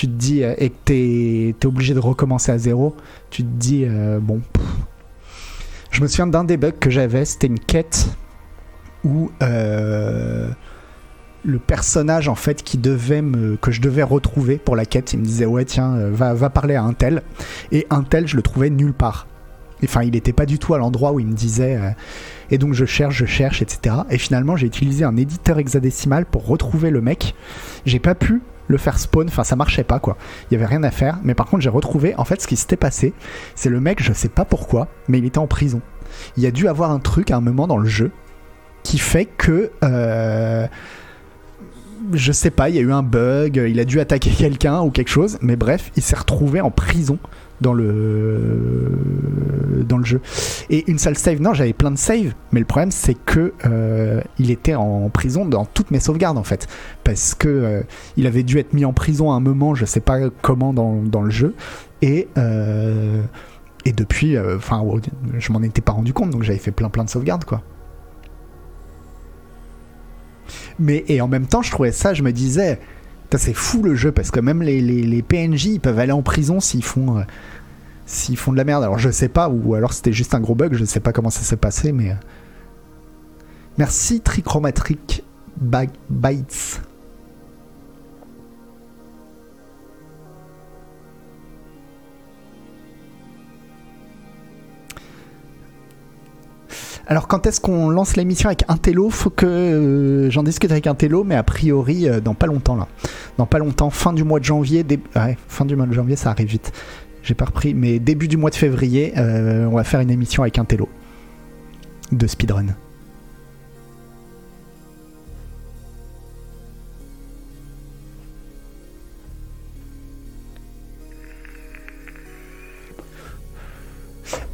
[0.00, 2.96] tu te dis, euh, et que t'es es obligé de recommencer à zéro,
[3.28, 4.40] tu te dis, euh, bon.
[5.90, 8.08] Je me souviens d'un des bugs que j'avais, c'était une quête
[9.04, 10.48] où euh,
[11.44, 15.18] le personnage en fait qui devait me que je devais retrouver pour la quête, il
[15.18, 17.22] me disait ouais tiens va va parler à un tel
[17.72, 19.26] et un tel je le trouvais nulle part.
[19.82, 21.78] Enfin il n'était pas du tout à l'endroit où il me disait
[22.50, 23.96] et donc je cherche je cherche etc.
[24.10, 27.34] Et finalement j'ai utilisé un éditeur hexadécimal pour retrouver le mec.
[27.84, 30.16] J'ai pas pu le faire spawn, enfin ça marchait pas quoi.
[30.50, 32.56] Il y avait rien à faire, mais par contre j'ai retrouvé en fait ce qui
[32.56, 33.12] s'était passé,
[33.54, 35.80] c'est le mec, je sais pas pourquoi, mais il était en prison.
[36.36, 38.10] Il y a dû avoir un truc à un moment dans le jeu
[38.82, 40.66] qui fait que euh,
[42.12, 44.90] je sais pas, il y a eu un bug, il a dû attaquer quelqu'un ou
[44.90, 47.18] quelque chose, mais bref, il s'est retrouvé en prison
[47.60, 48.92] dans le
[49.86, 50.20] dans le jeu.
[50.70, 54.20] Et une seule save, non, j'avais plein de saves, mais le problème c'est que euh,
[54.38, 56.68] il était en prison dans toutes mes sauvegardes en fait,
[57.04, 57.82] parce que euh,
[58.16, 61.02] il avait dû être mis en prison à un moment, je sais pas comment dans,
[61.02, 61.54] dans le jeu,
[62.02, 63.22] et euh,
[63.86, 64.84] et depuis, enfin,
[65.38, 67.62] je m'en étais pas rendu compte, donc j'avais fait plein plein de sauvegardes quoi.
[70.78, 72.78] Mais et en même temps, je trouvais ça, je me disais,
[73.38, 76.84] c'est fou le jeu parce que même les, PNJ ils peuvent aller en prison s'ils
[76.84, 77.22] font euh,
[78.06, 78.82] s'ils font de la merde.
[78.82, 81.30] Alors je sais pas ou alors c'était juste un gros bug, je sais pas comment
[81.30, 82.14] ça s'est passé, mais euh.
[83.78, 85.22] merci Trichromatric
[85.60, 86.82] Bytes.
[97.06, 100.86] Alors quand est-ce qu'on lance l'émission avec un télo Faut que euh, j'en discute avec
[100.86, 102.88] un télo, mais a priori dans pas longtemps là.
[103.38, 104.84] Dans pas longtemps, fin du mois de janvier,
[105.48, 106.72] fin du mois de janvier, ça arrive vite.
[107.22, 110.42] J'ai pas repris, mais début du mois de février, euh, on va faire une émission
[110.42, 110.88] avec un télo
[112.12, 112.66] de speedrun.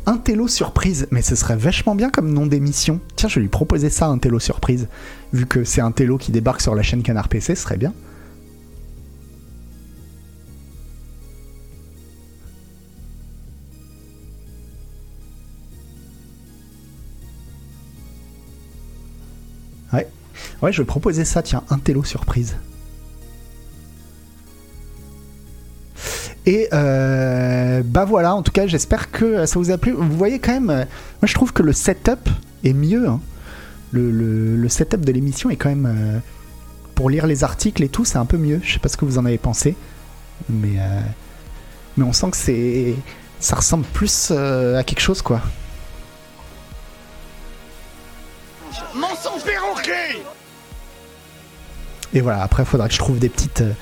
[0.09, 3.01] Un télo surprise, mais ce serait vachement bien comme nom d'émission.
[3.16, 4.87] Tiens, je vais lui proposer ça, un télo surprise.
[5.33, 7.93] Vu que c'est un télo qui débarque sur la chaîne Canard PC, ce serait bien.
[20.63, 20.73] Ouais.
[20.73, 22.57] Je vais proposer ça, tiens, un télo surprise.
[26.47, 29.93] Et euh, bah voilà, en tout cas, j'espère que ça vous a plu.
[29.93, 30.85] Vous voyez quand même, euh,
[31.21, 32.29] moi je trouve que le setup
[32.65, 33.09] est mieux.
[33.09, 33.21] hein.
[33.93, 35.87] Le, setup de l'émission est quand même.
[35.87, 36.19] euh,
[36.95, 38.61] pour lire les articles et tout, c'est un peu mieux.
[38.63, 39.77] Je sais pas ce que vous en avez pensé.
[40.49, 41.01] Mais, euh,
[41.97, 42.95] mais on sent que c'est.
[43.39, 45.43] Ça ressemble plus euh, à quelque chose, quoi.
[48.95, 50.23] Mensonge perroquet
[52.17, 53.61] Et voilà, après, faudra que je trouve des petites.
[53.61, 53.75] euh,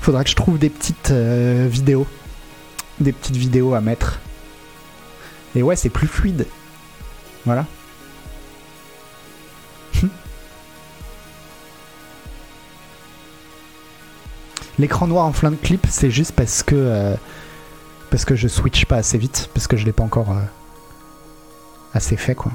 [0.00, 2.04] faudra que je trouve des petites euh, vidéos.
[2.98, 4.18] Des petites vidéos à mettre.
[5.54, 6.48] Et ouais, c'est plus fluide.
[7.44, 7.66] Voilà.
[14.80, 16.74] L'écran noir en fin de clip, c'est juste parce que.
[16.74, 17.14] euh,
[18.10, 19.48] parce que je switch pas assez vite.
[19.54, 20.34] Parce que je l'ai pas encore.
[21.94, 22.50] assez fait, quoi.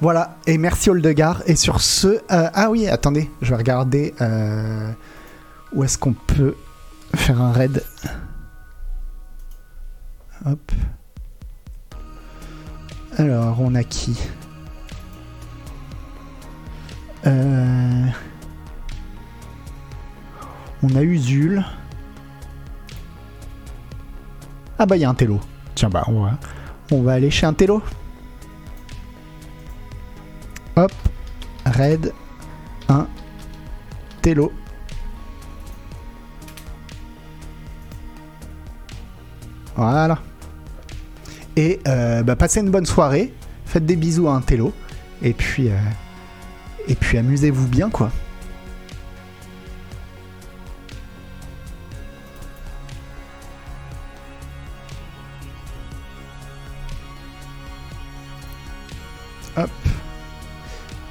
[0.00, 1.42] Voilà, et merci Oldegard.
[1.46, 2.08] Et sur ce.
[2.08, 4.90] euh, ah oui, attendez, je vais regarder euh,
[5.72, 6.54] où est-ce qu'on peut
[7.14, 7.82] faire un raid.
[10.44, 10.72] Hop.
[13.18, 14.18] Alors, on a qui?
[17.26, 18.06] Euh,
[20.82, 21.64] On a Usul.
[24.78, 25.40] Ah bah, il y a un télo.
[25.74, 26.38] Tiens, bah, on va,
[26.92, 27.82] on va aller chez un télo.
[30.76, 30.92] Hop,
[31.64, 32.12] raid
[32.88, 33.06] 1
[34.20, 34.52] télo.
[39.74, 40.18] Voilà.
[41.56, 43.32] Et euh, bah, passez une bonne soirée,
[43.64, 44.74] faites des bisous à un télo,
[45.22, 45.76] et puis, euh,
[46.88, 48.10] et puis amusez-vous bien quoi.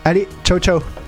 [0.06, 1.05] Allez, ciao ciao